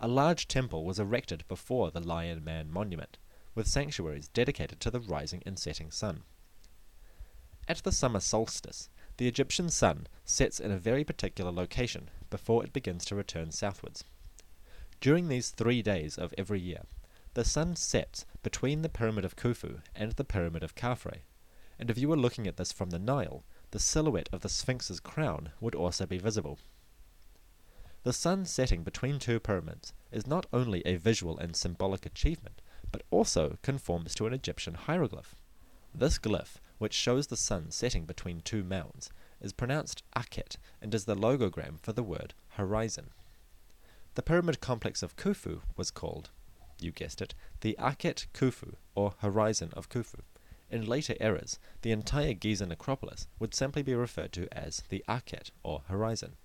A 0.00 0.08
large 0.08 0.48
temple 0.48 0.84
was 0.84 0.98
erected 0.98 1.44
before 1.48 1.90
the 1.90 2.00
Lion 2.00 2.44
Man 2.44 2.70
monument, 2.70 3.18
with 3.54 3.66
sanctuaries 3.66 4.28
dedicated 4.28 4.80
to 4.80 4.90
the 4.90 5.00
rising 5.00 5.42
and 5.44 5.58
setting 5.58 5.90
sun. 5.90 6.22
At 7.66 7.78
the 7.78 7.92
summer 7.92 8.20
solstice, 8.20 8.88
the 9.16 9.28
Egyptian 9.28 9.68
sun 9.68 10.06
sets 10.24 10.60
in 10.60 10.70
a 10.70 10.78
very 10.78 11.04
particular 11.04 11.50
location 11.50 12.10
before 12.30 12.64
it 12.64 12.72
begins 12.72 13.04
to 13.06 13.14
return 13.14 13.50
southwards. 13.50 14.04
During 15.04 15.28
these 15.28 15.50
three 15.50 15.82
days 15.82 16.16
of 16.16 16.32
every 16.38 16.62
year, 16.62 16.80
the 17.34 17.44
sun 17.44 17.76
sets 17.76 18.24
between 18.42 18.80
the 18.80 18.88
Pyramid 18.88 19.26
of 19.26 19.36
Khufu 19.36 19.82
and 19.94 20.12
the 20.12 20.24
Pyramid 20.24 20.62
of 20.62 20.74
Khafre, 20.74 21.24
and 21.78 21.90
if 21.90 21.98
you 21.98 22.08
were 22.08 22.16
looking 22.16 22.46
at 22.46 22.56
this 22.56 22.72
from 22.72 22.88
the 22.88 22.98
Nile, 22.98 23.44
the 23.72 23.78
silhouette 23.78 24.30
of 24.32 24.40
the 24.40 24.48
Sphinx's 24.48 25.00
crown 25.00 25.50
would 25.60 25.74
also 25.74 26.06
be 26.06 26.16
visible. 26.16 26.58
The 28.04 28.14
sun 28.14 28.46
setting 28.46 28.82
between 28.82 29.18
two 29.18 29.38
pyramids 29.40 29.92
is 30.10 30.26
not 30.26 30.46
only 30.54 30.80
a 30.86 30.96
visual 30.96 31.36
and 31.36 31.54
symbolic 31.54 32.06
achievement, 32.06 32.62
but 32.90 33.02
also 33.10 33.58
conforms 33.60 34.14
to 34.14 34.26
an 34.26 34.32
Egyptian 34.32 34.72
hieroglyph. 34.72 35.36
This 35.94 36.18
glyph, 36.18 36.54
which 36.78 36.94
shows 36.94 37.26
the 37.26 37.36
sun 37.36 37.70
setting 37.72 38.06
between 38.06 38.40
two 38.40 38.64
mounds, 38.64 39.10
is 39.38 39.52
pronounced 39.52 40.02
Akhet 40.16 40.56
and 40.80 40.94
is 40.94 41.04
the 41.04 41.14
logogram 41.14 41.78
for 41.82 41.92
the 41.92 42.02
word 42.02 42.32
horizon. 42.52 43.10
The 44.14 44.22
pyramid 44.22 44.60
complex 44.60 45.02
of 45.02 45.16
Khufu 45.16 45.62
was 45.76 45.90
called, 45.90 46.30
you 46.80 46.92
guessed 46.92 47.20
it, 47.20 47.34
the 47.62 47.76
Akhet 47.78 48.26
Khufu, 48.32 48.74
or 48.94 49.14
Horizon 49.18 49.70
of 49.72 49.88
Khufu. 49.88 50.20
In 50.70 50.86
later 50.86 51.16
eras, 51.20 51.58
the 51.82 51.90
entire 51.90 52.32
Giza 52.32 52.66
necropolis 52.66 53.26
would 53.38 53.54
simply 53.54 53.82
be 53.82 53.94
referred 53.94 54.32
to 54.32 54.48
as 54.56 54.82
the 54.88 55.04
Akhet, 55.08 55.50
or 55.62 55.82
horizon. 55.88 56.36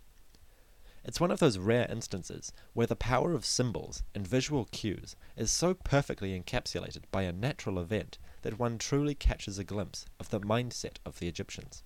It's 1.04 1.20
one 1.20 1.32
of 1.32 1.40
those 1.40 1.58
rare 1.58 1.90
instances 1.90 2.52
where 2.74 2.88
the 2.88 2.96
power 2.96 3.34
of 3.34 3.46
symbols 3.46 4.04
and 4.14 4.28
visual 4.28 4.66
cues 4.66 5.16
is 5.38 5.50
so 5.52 5.74
perfectly 5.74 6.40
encapsulated 6.40 7.04
by 7.12 7.24
a 7.24 7.32
natural 7.32 7.80
event 7.80 8.18
that 8.42 8.60
one 8.60 8.78
truly 8.78 9.16
catches 9.16 9.58
a 9.58 9.64
glimpse 9.64 10.06
of 10.20 10.30
the 10.30 10.42
mindset 10.42 10.98
of 11.06 11.20
the 11.20 11.28
Egyptians. 11.28 11.84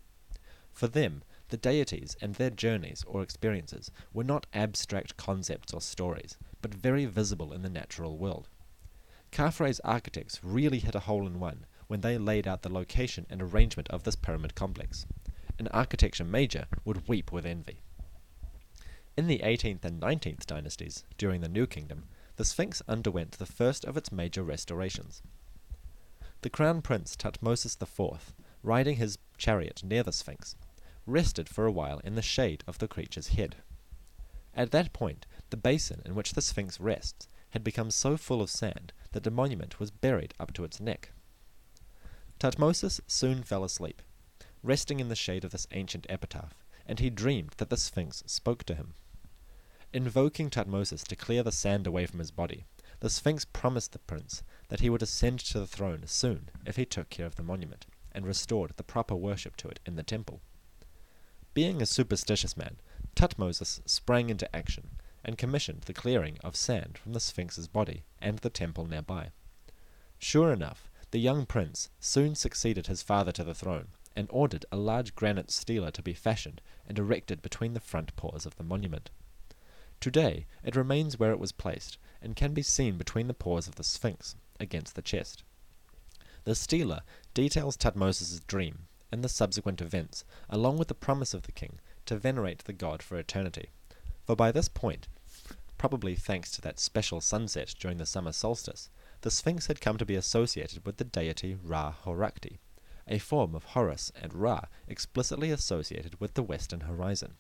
For 0.71 0.87
them, 0.87 1.23
the 1.53 1.57
deities 1.57 2.17
and 2.19 2.33
their 2.33 2.49
journeys 2.49 3.03
or 3.05 3.21
experiences 3.21 3.91
were 4.11 4.23
not 4.23 4.47
abstract 4.55 5.15
concepts 5.17 5.71
or 5.71 5.79
stories, 5.79 6.35
but 6.63 6.73
very 6.73 7.05
visible 7.05 7.53
in 7.53 7.61
the 7.61 7.69
natural 7.69 8.17
world. 8.17 8.49
Khafre's 9.31 9.79
architects 9.81 10.43
really 10.43 10.79
hit 10.79 10.95
a 10.95 11.01
hole 11.01 11.27
in 11.27 11.39
one 11.39 11.67
when 11.85 12.01
they 12.01 12.17
laid 12.17 12.47
out 12.47 12.63
the 12.63 12.73
location 12.73 13.27
and 13.29 13.39
arrangement 13.39 13.87
of 13.91 14.01
this 14.01 14.15
pyramid 14.15 14.55
complex. 14.55 15.05
An 15.59 15.67
architecture 15.67 16.23
major 16.23 16.65
would 16.85 17.07
weep 17.07 17.31
with 17.31 17.45
envy. 17.45 17.83
In 19.15 19.27
the 19.27 19.43
18th 19.45 19.85
and 19.85 20.01
19th 20.01 20.47
dynasties, 20.47 21.03
during 21.19 21.41
the 21.41 21.47
New 21.47 21.67
Kingdom, 21.67 22.05
the 22.37 22.45
Sphinx 22.45 22.81
underwent 22.87 23.33
the 23.33 23.45
first 23.45 23.85
of 23.85 23.95
its 23.95 24.11
major 24.11 24.41
restorations. 24.41 25.21
The 26.41 26.49
crown 26.49 26.81
prince 26.81 27.15
Tutmosis 27.15 27.79
IV, 27.79 28.33
riding 28.63 28.95
his 28.95 29.19
chariot 29.37 29.83
near 29.83 30.01
the 30.01 30.11
Sphinx, 30.11 30.55
rested 31.05 31.49
for 31.49 31.65
a 31.65 31.71
while 31.71 31.99
in 32.03 32.15
the 32.15 32.21
shade 32.21 32.63
of 32.67 32.77
the 32.77 32.87
creature's 32.87 33.29
head. 33.29 33.57
At 34.53 34.71
that 34.71 34.93
point, 34.93 35.25
the 35.49 35.57
basin 35.57 36.01
in 36.05 36.15
which 36.15 36.33
the 36.33 36.41
Sphinx 36.41 36.79
rests 36.79 37.27
had 37.51 37.63
become 37.63 37.91
so 37.91 38.17
full 38.17 38.41
of 38.41 38.49
sand 38.49 38.93
that 39.11 39.23
the 39.23 39.31
monument 39.31 39.79
was 39.79 39.91
buried 39.91 40.33
up 40.39 40.53
to 40.53 40.63
its 40.63 40.79
neck. 40.79 41.11
Tutmosis 42.39 42.99
soon 43.07 43.43
fell 43.43 43.63
asleep, 43.63 44.01
resting 44.61 44.99
in 44.99 45.09
the 45.09 45.15
shade 45.15 45.43
of 45.43 45.51
this 45.51 45.67
ancient 45.71 46.05
epitaph, 46.09 46.53
and 46.85 46.99
he 46.99 47.09
dreamed 47.09 47.53
that 47.57 47.69
the 47.69 47.77
Sphinx 47.77 48.23
spoke 48.25 48.63
to 48.63 48.75
him. 48.75 48.93
Invoking 49.93 50.49
Tutmosis 50.49 51.03
to 51.07 51.15
clear 51.15 51.43
the 51.43 51.51
sand 51.51 51.85
away 51.85 52.05
from 52.05 52.19
his 52.19 52.31
body, 52.31 52.65
the 52.99 53.09
Sphinx 53.09 53.45
promised 53.45 53.91
the 53.91 53.99
prince 53.99 54.43
that 54.69 54.79
he 54.79 54.89
would 54.89 55.03
ascend 55.03 55.39
to 55.39 55.59
the 55.59 55.67
throne 55.67 56.03
soon 56.07 56.49
if 56.65 56.75
he 56.75 56.85
took 56.85 57.09
care 57.09 57.25
of 57.25 57.35
the 57.35 57.43
monument 57.43 57.85
and 58.11 58.25
restored 58.25 58.71
the 58.75 58.83
proper 58.83 59.15
worship 59.15 59.55
to 59.57 59.67
it 59.67 59.79
in 59.85 59.95
the 59.95 60.03
temple. 60.03 60.41
Being 61.53 61.81
a 61.81 61.85
superstitious 61.85 62.57
man, 62.57 62.77
Tutmosis 63.15 63.81
sprang 63.85 64.29
into 64.29 64.53
action 64.55 64.91
and 65.23 65.37
commissioned 65.37 65.81
the 65.81 65.93
clearing 65.93 66.39
of 66.43 66.55
sand 66.55 66.97
from 66.97 67.13
the 67.13 67.19
Sphinx's 67.19 67.67
body 67.67 68.03
and 68.19 68.39
the 68.39 68.49
temple 68.49 68.85
nearby. 68.85 69.29
Sure 70.17 70.51
enough, 70.51 70.89
the 71.11 71.19
young 71.19 71.45
prince 71.45 71.89
soon 71.99 72.33
succeeded 72.33 72.87
his 72.87 73.03
father 73.03 73.31
to 73.31 73.43
the 73.43 73.53
throne 73.53 73.89
and 74.15 74.27
ordered 74.31 74.65
a 74.71 74.77
large 74.77 75.13
granite 75.15 75.51
stela 75.51 75.91
to 75.91 76.01
be 76.01 76.13
fashioned 76.13 76.59
and 76.87 76.97
erected 76.97 77.41
between 77.41 77.73
the 77.73 77.79
front 77.79 78.15
paws 78.15 78.45
of 78.47 78.55
the 78.55 78.63
monument. 78.63 79.11
Today 79.99 80.47
it 80.63 80.75
remains 80.75 81.19
where 81.19 81.31
it 81.31 81.39
was 81.39 81.51
placed, 81.51 81.97
and 82.21 82.35
can 82.35 82.53
be 82.53 82.63
seen 82.63 82.97
between 82.97 83.27
the 83.27 83.33
paws 83.33 83.67
of 83.67 83.75
the 83.75 83.83
Sphinx, 83.83 84.35
against 84.59 84.95
the 84.95 85.01
chest. 85.01 85.43
The 86.45 86.55
stela 86.55 87.03
details 87.33 87.77
Tutmosis's 87.77 88.39
dream 88.41 88.87
and 89.13 89.23
the 89.23 89.29
subsequent 89.29 89.79
events, 89.79 90.25
along 90.49 90.75
with 90.75 90.87
the 90.87 90.95
promise 90.95 91.35
of 91.35 91.43
the 91.43 91.51
king 91.51 91.79
to 92.03 92.17
venerate 92.17 92.63
the 92.63 92.73
god 92.73 93.03
for 93.03 93.15
eternity. 93.15 93.69
For 94.25 94.35
by 94.35 94.51
this 94.51 94.67
point, 94.67 95.07
probably 95.77 96.15
thanks 96.15 96.49
to 96.53 96.61
that 96.61 96.79
special 96.79 97.21
sunset 97.21 97.75
during 97.77 97.97
the 97.97 98.07
summer 98.07 98.31
solstice, 98.31 98.89
the 99.21 99.29
Sphinx 99.29 99.67
had 99.67 99.79
come 99.79 99.97
to 99.99 100.05
be 100.05 100.15
associated 100.15 100.83
with 100.83 100.97
the 100.97 101.03
deity 101.03 101.55
Ra 101.63 101.93
Horakhti, 102.03 102.57
a 103.07 103.19
form 103.19 103.53
of 103.53 103.65
Horus 103.65 104.11
and 104.19 104.33
Ra 104.33 104.61
explicitly 104.87 105.51
associated 105.51 106.19
with 106.19 106.33
the 106.33 106.41
western 106.41 106.81
horizon. 106.81 107.35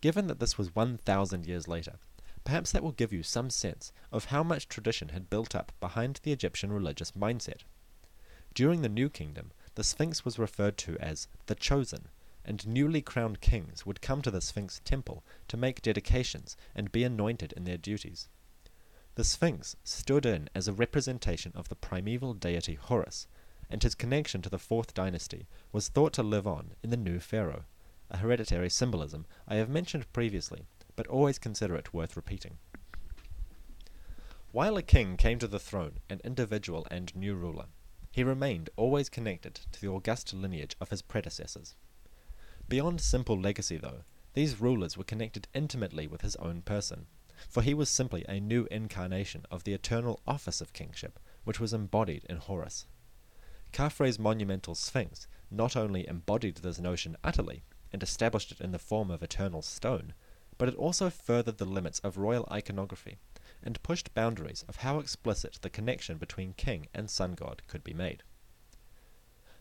Given 0.00 0.26
that 0.28 0.40
this 0.40 0.56
was 0.56 0.74
1,000 0.74 1.44
years 1.44 1.68
later, 1.68 1.98
perhaps 2.44 2.72
that 2.72 2.82
will 2.82 2.92
give 2.92 3.12
you 3.12 3.22
some 3.22 3.50
sense 3.50 3.92
of 4.10 4.26
how 4.26 4.42
much 4.42 4.68
tradition 4.68 5.10
had 5.10 5.28
built 5.28 5.54
up 5.54 5.72
behind 5.80 6.20
the 6.22 6.32
Egyptian 6.32 6.72
religious 6.72 7.10
mindset. 7.10 7.64
During 8.54 8.80
the 8.80 8.88
New 8.88 9.10
Kingdom, 9.10 9.52
the 9.76 9.84
Sphinx 9.84 10.24
was 10.24 10.38
referred 10.38 10.78
to 10.78 10.96
as 10.98 11.28
the 11.46 11.54
Chosen, 11.54 12.08
and 12.46 12.66
newly 12.66 13.02
crowned 13.02 13.42
kings 13.42 13.84
would 13.84 14.00
come 14.00 14.22
to 14.22 14.30
the 14.30 14.40
Sphinx 14.40 14.80
temple 14.84 15.22
to 15.48 15.56
make 15.58 15.82
dedications 15.82 16.56
and 16.74 16.90
be 16.90 17.04
anointed 17.04 17.52
in 17.52 17.64
their 17.64 17.76
duties. 17.76 18.28
The 19.16 19.24
Sphinx 19.24 19.76
stood 19.84 20.24
in 20.24 20.48
as 20.54 20.66
a 20.66 20.72
representation 20.72 21.52
of 21.54 21.68
the 21.68 21.74
primeval 21.74 22.32
deity 22.32 22.74
Horus, 22.74 23.26
and 23.68 23.82
his 23.82 23.94
connection 23.94 24.40
to 24.42 24.48
the 24.48 24.58
fourth 24.58 24.94
dynasty 24.94 25.46
was 25.72 25.88
thought 25.88 26.14
to 26.14 26.22
live 26.22 26.46
on 26.46 26.72
in 26.82 26.88
the 26.88 26.96
new 26.96 27.20
pharaoh, 27.20 27.64
a 28.10 28.16
hereditary 28.16 28.70
symbolism 28.70 29.26
I 29.46 29.56
have 29.56 29.68
mentioned 29.68 30.10
previously, 30.12 30.64
but 30.94 31.06
always 31.06 31.38
consider 31.38 31.76
it 31.76 31.92
worth 31.92 32.16
repeating. 32.16 32.56
While 34.52 34.78
a 34.78 34.82
king 34.82 35.18
came 35.18 35.38
to 35.40 35.48
the 35.48 35.58
throne, 35.58 35.98
an 36.08 36.22
individual 36.24 36.86
and 36.90 37.14
new 37.14 37.34
ruler, 37.34 37.66
he 38.16 38.24
remained 38.24 38.70
always 38.76 39.10
connected 39.10 39.60
to 39.70 39.78
the 39.78 39.86
august 39.86 40.32
lineage 40.32 40.74
of 40.80 40.88
his 40.88 41.02
predecessors. 41.02 41.74
Beyond 42.66 43.02
simple 43.02 43.38
legacy, 43.38 43.76
though, 43.76 44.04
these 44.32 44.58
rulers 44.58 44.96
were 44.96 45.04
connected 45.04 45.48
intimately 45.52 46.06
with 46.06 46.22
his 46.22 46.34
own 46.36 46.62
person, 46.62 47.08
for 47.46 47.60
he 47.60 47.74
was 47.74 47.90
simply 47.90 48.24
a 48.26 48.40
new 48.40 48.66
incarnation 48.70 49.44
of 49.50 49.64
the 49.64 49.74
eternal 49.74 50.22
office 50.26 50.62
of 50.62 50.72
kingship, 50.72 51.20
which 51.44 51.60
was 51.60 51.74
embodied 51.74 52.24
in 52.24 52.38
Horus. 52.38 52.86
Khafre's 53.74 54.18
monumental 54.18 54.74
Sphinx 54.74 55.26
not 55.50 55.76
only 55.76 56.08
embodied 56.08 56.56
this 56.56 56.80
notion 56.80 57.18
utterly, 57.22 57.64
and 57.92 58.02
established 58.02 58.50
it 58.50 58.62
in 58.62 58.72
the 58.72 58.78
form 58.78 59.10
of 59.10 59.22
eternal 59.22 59.60
stone, 59.60 60.14
but 60.56 60.70
it 60.70 60.74
also 60.76 61.10
furthered 61.10 61.58
the 61.58 61.66
limits 61.66 61.98
of 61.98 62.16
royal 62.16 62.48
iconography, 62.50 63.18
and 63.66 63.82
pushed 63.82 64.14
boundaries 64.14 64.64
of 64.68 64.76
how 64.76 65.00
explicit 65.00 65.58
the 65.60 65.68
connection 65.68 66.18
between 66.18 66.52
king 66.52 66.86
and 66.94 67.10
sun 67.10 67.34
god 67.34 67.60
could 67.66 67.82
be 67.82 67.92
made. 67.92 68.22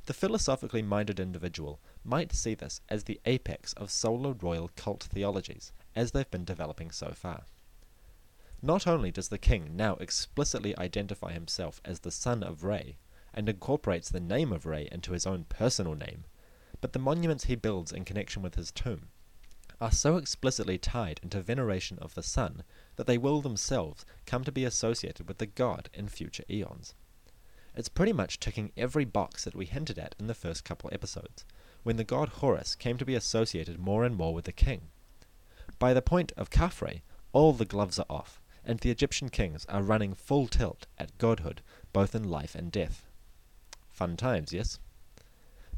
The 0.06 0.14
philosophically 0.14 0.84
minded 0.84 1.20
individual 1.20 1.80
might 2.04 2.32
see 2.32 2.54
this 2.54 2.82
as 2.88 3.06
the 3.06 3.20
apex 3.26 3.74
of 3.74 3.90
solar 3.90 4.34
royal 4.34 4.70
cult 4.76 5.04
theologies, 5.04 5.72
as 5.96 6.12
they've 6.12 6.30
been 6.30 6.46
developing 6.46 6.92
so 6.92 7.14
far. 7.14 7.46
Not 8.62 8.86
only 8.86 9.10
does 9.10 9.30
the 9.30 9.40
king 9.40 9.76
now 9.76 9.96
explicitly 9.96 10.78
identify 10.78 11.34
himself 11.34 11.82
as 11.84 12.02
the 12.02 12.12
son 12.12 12.44
of 12.44 12.64
Re, 12.64 12.98
and 13.34 13.50
incorporates 13.50 14.10
the 14.10 14.20
name 14.20 14.54
of 14.54 14.68
Re 14.68 14.88
into 14.92 15.14
his 15.14 15.26
own 15.26 15.46
personal 15.46 15.96
name, 15.96 16.26
but 16.80 16.94
the 16.94 17.00
monuments 17.00 17.46
he 17.46 17.56
builds 17.56 17.92
in 17.92 18.06
connection 18.06 18.44
with 18.44 18.54
his 18.54 18.72
tomb 18.72 19.10
are 19.82 19.92
so 19.92 20.18
explicitly 20.18 20.78
tied 20.78 21.20
into 21.22 21.42
veneration 21.42 21.98
of 22.00 22.16
the 22.16 22.24
sun 22.24 22.64
that 22.96 23.08
they 23.08 23.18
will 23.18 23.42
themselves 23.42 24.06
come 24.26 24.44
to 24.44 24.52
be 24.52 24.66
associated 24.66 25.28
with 25.28 25.38
the 25.38 25.46
god 25.46 25.90
in 25.94 26.08
future 26.08 26.44
eons. 26.50 26.94
It's 27.76 27.90
pretty 27.90 28.14
much 28.14 28.40
ticking 28.40 28.72
every 28.78 29.06
box 29.06 29.44
that 29.44 29.56
we 29.56 29.66
hinted 29.66 30.00
at 30.00 30.16
in 30.18 30.28
the 30.28 30.34
first 30.34 30.64
couple 30.64 30.90
episodes, 30.94 31.46
when 31.84 31.98
the 31.98 32.04
god 32.04 32.30
Horus 32.30 32.74
came 32.74 32.98
to 32.98 33.06
be 33.06 33.16
associated 33.16 33.78
more 33.78 34.06
and 34.06 34.16
more 34.16 34.34
with 34.34 34.46
the 34.46 34.52
king. 34.52 34.90
By 35.78 35.94
the 35.94 36.02
point 36.02 36.32
of 36.38 36.50
Khafre, 36.50 37.02
all 37.34 37.52
the 37.52 37.66
gloves 37.66 38.00
are 38.00 38.06
off, 38.10 38.42
and 38.64 38.80
the 38.80 38.92
Egyptian 38.92 39.30
kings 39.30 39.66
are 39.66 39.84
running 39.84 40.14
full 40.14 40.48
tilt 40.48 40.88
at 40.98 41.18
godhood, 41.18 41.62
both 41.92 42.16
in 42.16 42.30
life 42.30 42.56
and 42.56 42.72
death. 42.72 43.06
Fun 43.90 44.16
times, 44.16 44.54
yes? 44.54 44.80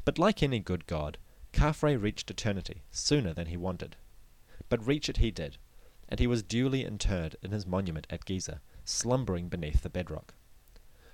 But 0.04 0.18
like 0.18 0.42
any 0.42 0.60
good 0.60 0.86
god, 0.86 1.18
Khafre 1.52 2.00
reached 2.00 2.30
eternity 2.30 2.82
sooner 2.90 3.32
than 3.32 3.46
he 3.46 3.56
wanted. 3.56 3.96
But 4.68 4.86
reach 4.86 5.08
it 5.08 5.16
he 5.16 5.30
did, 5.30 5.58
and 6.08 6.20
he 6.20 6.26
was 6.26 6.42
duly 6.42 6.84
interred 6.84 7.36
in 7.42 7.50
his 7.50 7.66
monument 7.66 8.06
at 8.10 8.24
Giza, 8.24 8.60
slumbering 8.84 9.48
beneath 9.48 9.82
the 9.82 9.90
bedrock. 9.90 10.34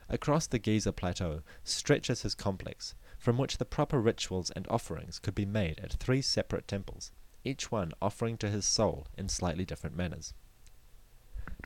Across 0.08 0.48
the 0.48 0.58
Giza 0.58 0.92
plateau 0.92 1.42
stretches 1.62 2.22
his 2.22 2.34
complex, 2.34 2.94
from 3.18 3.38
which 3.38 3.58
the 3.58 3.64
proper 3.64 4.00
rituals 4.00 4.50
and 4.50 4.66
offerings 4.68 5.18
could 5.18 5.34
be 5.34 5.46
made 5.46 5.80
at 5.80 5.94
three 5.94 6.20
separate 6.20 6.68
temples, 6.68 7.10
each 7.42 7.70
one 7.72 7.92
offering 8.02 8.36
to 8.38 8.50
his 8.50 8.64
soul 8.64 9.06
in 9.16 9.28
slightly 9.28 9.64
different 9.64 9.96
manners. 9.96 10.34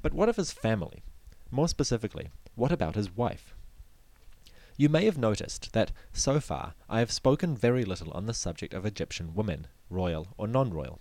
But 0.03 0.15
what 0.15 0.29
of 0.29 0.37
his 0.37 0.53
family? 0.53 1.03
More 1.51 1.69
specifically, 1.69 2.29
what 2.55 2.71
about 2.71 2.95
his 2.95 3.17
wife? 3.17 3.55
You 4.81 4.89
may 4.89 5.07
have 5.07 5.19
noticed 5.19 5.73
that, 5.73 5.91
so 6.13 6.39
far, 6.39 6.75
I 6.89 7.01
have 7.01 7.11
spoken 7.11 7.57
very 7.57 7.85
little 7.85 8.13
on 8.13 8.27
the 8.27 8.33
subject 8.33 8.73
of 8.73 8.87
Egyptian 8.87 9.35
women, 9.35 9.67
royal 9.91 10.29
or 10.39 10.47
non-royal. 10.47 11.01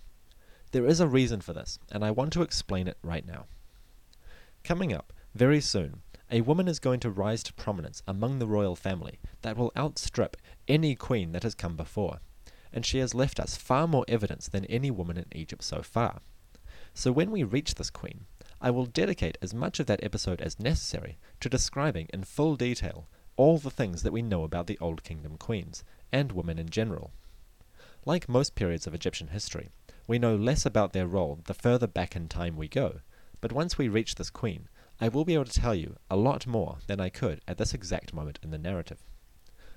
There 0.72 0.84
is 0.84 0.98
a 0.98 1.06
reason 1.06 1.40
for 1.40 1.52
this, 1.52 1.78
and 1.88 2.04
I 2.04 2.10
want 2.10 2.32
to 2.32 2.42
explain 2.42 2.88
it 2.88 2.98
right 3.04 3.24
now. 3.24 3.46
Coming 4.64 4.92
up, 4.92 5.12
very 5.32 5.60
soon, 5.60 6.02
a 6.28 6.40
woman 6.40 6.66
is 6.66 6.80
going 6.80 6.98
to 7.00 7.10
rise 7.10 7.44
to 7.44 7.52
prominence 7.52 8.02
among 8.08 8.40
the 8.40 8.48
royal 8.48 8.74
family 8.74 9.20
that 9.42 9.56
will 9.56 9.70
outstrip 9.78 10.36
any 10.66 10.96
queen 10.96 11.30
that 11.30 11.44
has 11.44 11.54
come 11.54 11.76
before, 11.76 12.18
and 12.72 12.84
she 12.84 12.98
has 12.98 13.14
left 13.14 13.38
us 13.38 13.56
far 13.56 13.86
more 13.86 14.04
evidence 14.08 14.48
than 14.48 14.64
any 14.64 14.90
woman 14.90 15.16
in 15.16 15.26
Egypt 15.30 15.62
so 15.62 15.82
far. 15.82 16.20
So 16.94 17.12
when 17.12 17.30
we 17.30 17.44
reach 17.44 17.76
this 17.76 17.90
queen, 17.90 18.24
I 18.60 18.72
will 18.72 18.86
dedicate 18.86 19.38
as 19.40 19.54
much 19.54 19.78
of 19.78 19.86
that 19.86 20.02
episode 20.02 20.40
as 20.40 20.58
necessary 20.58 21.16
to 21.38 21.48
describing 21.48 22.08
in 22.12 22.24
full 22.24 22.56
detail 22.56 23.06
all 23.38 23.56
the 23.56 23.70
things 23.70 24.02
that 24.02 24.12
we 24.12 24.20
know 24.20 24.42
about 24.42 24.66
the 24.66 24.76
Old 24.80 25.04
Kingdom 25.04 25.36
queens, 25.38 25.84
and 26.10 26.32
women 26.32 26.58
in 26.58 26.68
general. 26.68 27.12
Like 28.04 28.28
most 28.28 28.56
periods 28.56 28.86
of 28.88 28.94
Egyptian 28.94 29.28
history, 29.28 29.70
we 30.08 30.18
know 30.18 30.34
less 30.34 30.66
about 30.66 30.92
their 30.92 31.06
role 31.06 31.38
the 31.46 31.54
further 31.54 31.86
back 31.86 32.16
in 32.16 32.28
time 32.28 32.56
we 32.56 32.66
go, 32.66 33.00
but 33.40 33.52
once 33.52 33.78
we 33.78 33.88
reach 33.88 34.16
this 34.16 34.28
queen, 34.28 34.68
I 35.00 35.08
will 35.08 35.24
be 35.24 35.34
able 35.34 35.44
to 35.44 35.60
tell 35.60 35.74
you 35.74 35.96
a 36.10 36.16
lot 36.16 36.48
more 36.48 36.78
than 36.88 37.00
I 37.00 37.10
could 37.10 37.40
at 37.46 37.58
this 37.58 37.72
exact 37.72 38.12
moment 38.12 38.40
in 38.42 38.50
the 38.50 38.58
narrative. 38.58 39.04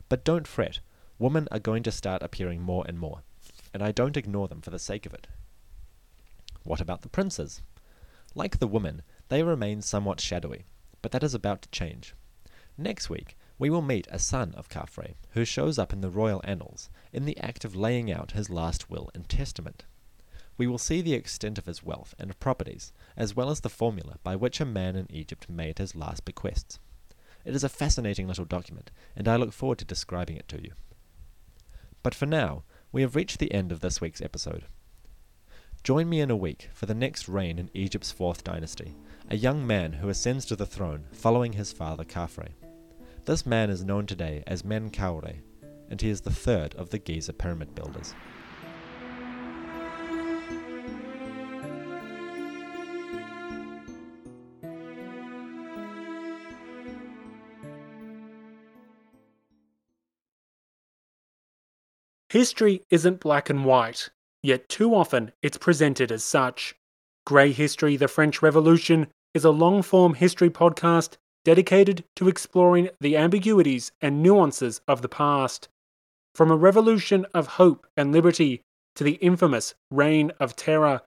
But 0.10 0.26
don't 0.26 0.48
fret, 0.48 0.80
women 1.20 1.48
are 1.52 1.60
going 1.60 1.84
to 1.84 1.92
start 1.92 2.24
appearing 2.24 2.62
more 2.62 2.84
and 2.88 2.98
more, 2.98 3.22
and 3.76 3.84
I 3.84 3.92
don't 3.92 4.18
ignore 4.18 4.48
them 4.48 4.62
for 4.62 4.72
the 4.72 4.80
sake 4.80 5.06
of 5.06 5.14
it. 5.14 5.28
What 6.64 6.82
about 6.82 7.04
the 7.04 7.10
princes? 7.10 7.62
Like 8.34 8.58
the 8.58 8.66
women, 8.66 9.04
they 9.30 9.44
remain 9.44 9.84
somewhat 9.84 10.20
shadowy, 10.20 10.66
but 11.04 11.12
that 11.12 11.24
is 11.24 11.36
about 11.36 11.62
to 11.62 11.70
change. 11.70 12.16
Next 12.76 13.08
week, 13.08 13.38
we 13.62 13.70
will 13.70 13.84
meet 13.84 14.08
a 14.10 14.18
son 14.18 14.56
of 14.58 14.70
Khafre 14.70 15.14
who 15.34 15.46
shows 15.46 15.78
up 15.78 15.94
in 15.94 16.02
the 16.02 16.10
royal 16.10 16.42
annals 16.44 16.90
in 17.14 17.26
the 17.26 17.38
act 17.38 17.64
of 17.64 17.76
laying 17.76 18.12
out 18.12 18.32
his 18.32 18.50
last 18.50 18.90
will 18.90 19.12
and 19.14 19.30
testament. 19.30 19.86
We 20.58 20.66
will 20.66 20.80
see 20.80 21.00
the 21.00 21.14
extent 21.14 21.60
of 21.60 21.68
his 21.68 21.84
wealth 21.84 22.16
and 22.18 22.40
properties, 22.40 22.92
as 23.16 23.36
well 23.36 23.52
as 23.52 23.60
the 23.60 23.70
formula 23.70 24.18
by 24.24 24.36
which 24.36 24.60
a 24.60 24.66
man 24.66 24.96
in 24.96 25.06
Egypt 25.12 25.48
made 25.48 25.78
his 25.78 25.96
last 25.96 26.26
bequests. 26.26 26.80
It 27.46 27.54
is 27.54 27.64
a 27.64 27.70
fascinating 27.70 28.28
little 28.28 28.46
document, 28.46 28.90
and 29.16 29.28
I 29.28 29.36
look 29.36 29.54
forward 29.54 29.78
to 29.78 29.86
describing 29.86 30.38
it 30.38 30.48
to 30.48 30.60
you. 30.60 30.72
But 32.02 32.16
for 32.16 32.26
now, 32.26 32.64
we 32.92 33.04
have 33.04 33.16
reached 33.16 33.38
the 33.38 33.54
end 33.54 33.72
of 33.72 33.82
this 33.82 34.02
week's 34.02 34.24
episode. 34.24 34.66
Join 35.84 36.10
me 36.10 36.20
in 36.20 36.32
a 36.32 36.36
week 36.36 36.70
for 36.74 36.88
the 36.88 36.96
next 36.96 37.30
reign 37.30 37.60
in 37.60 37.70
Egypt's 37.76 38.12
fourth 38.12 38.44
dynasty, 38.44 38.96
a 39.30 39.38
young 39.38 39.68
man 39.68 39.94
who 39.94 40.10
ascends 40.10 40.46
to 40.46 40.56
the 40.56 40.66
throne 40.66 41.06
following 41.12 41.54
his 41.54 41.72
father 41.72 42.04
Khafre. 42.04 42.54
This 43.26 43.46
man 43.46 43.70
is 43.70 43.86
known 43.86 44.08
today 44.08 44.44
as 44.48 44.64
Menkaure, 44.64 45.42
and 45.90 46.02
he 46.02 46.10
is 46.10 46.22
the 46.22 46.32
third 46.34 46.74
of 46.74 46.90
the 46.90 46.98
Giza 46.98 47.34
pyramid 47.34 47.76
builders. 47.76 48.16
History 62.30 62.82
isn't 62.90 63.20
black 63.20 63.52
and 63.52 63.66
white, 63.66 64.10
yet 64.42 64.68
too 64.68 64.96
often 64.96 65.32
it's 65.44 65.58
presented 65.58 66.12
as 66.12 66.24
such. 66.24 66.74
Grey 67.28 67.52
History 67.52 67.98
The 67.98 68.08
French 68.08 68.42
Revolution 68.42 69.08
is 69.36 69.46
a 69.46 69.52
long 69.52 69.84
form 69.84 70.16
history 70.16 70.50
podcast 70.50 71.18
dedicated 71.44 72.04
to 72.16 72.28
exploring 72.28 72.90
the 73.00 73.18
ambiguities 73.18 73.92
and 74.02 74.22
nuances 74.22 74.82
of 74.88 75.02
the 75.02 75.10
past. 75.10 75.68
From 76.36 76.52
a 76.52 76.56
revolution 76.56 77.26
of 77.34 77.48
hope 77.48 77.88
and 77.98 78.12
liberty 78.12 78.62
to 78.96 79.04
the 79.04 79.16
infamous 79.16 79.74
Reign 79.90 80.32
of 80.40 80.56
Terror, 80.56 81.02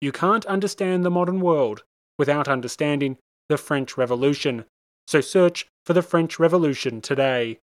you 0.00 0.12
can't 0.12 0.46
understand 0.46 1.04
the 1.04 1.10
modern 1.10 1.40
world 1.40 1.84
without 2.18 2.48
understanding 2.48 3.18
the 3.48 3.58
French 3.58 3.96
Revolution. 3.96 4.64
So 5.06 5.20
search 5.20 5.66
for 5.84 5.92
the 5.92 6.02
French 6.02 6.38
Revolution 6.38 7.00
today. 7.00 7.58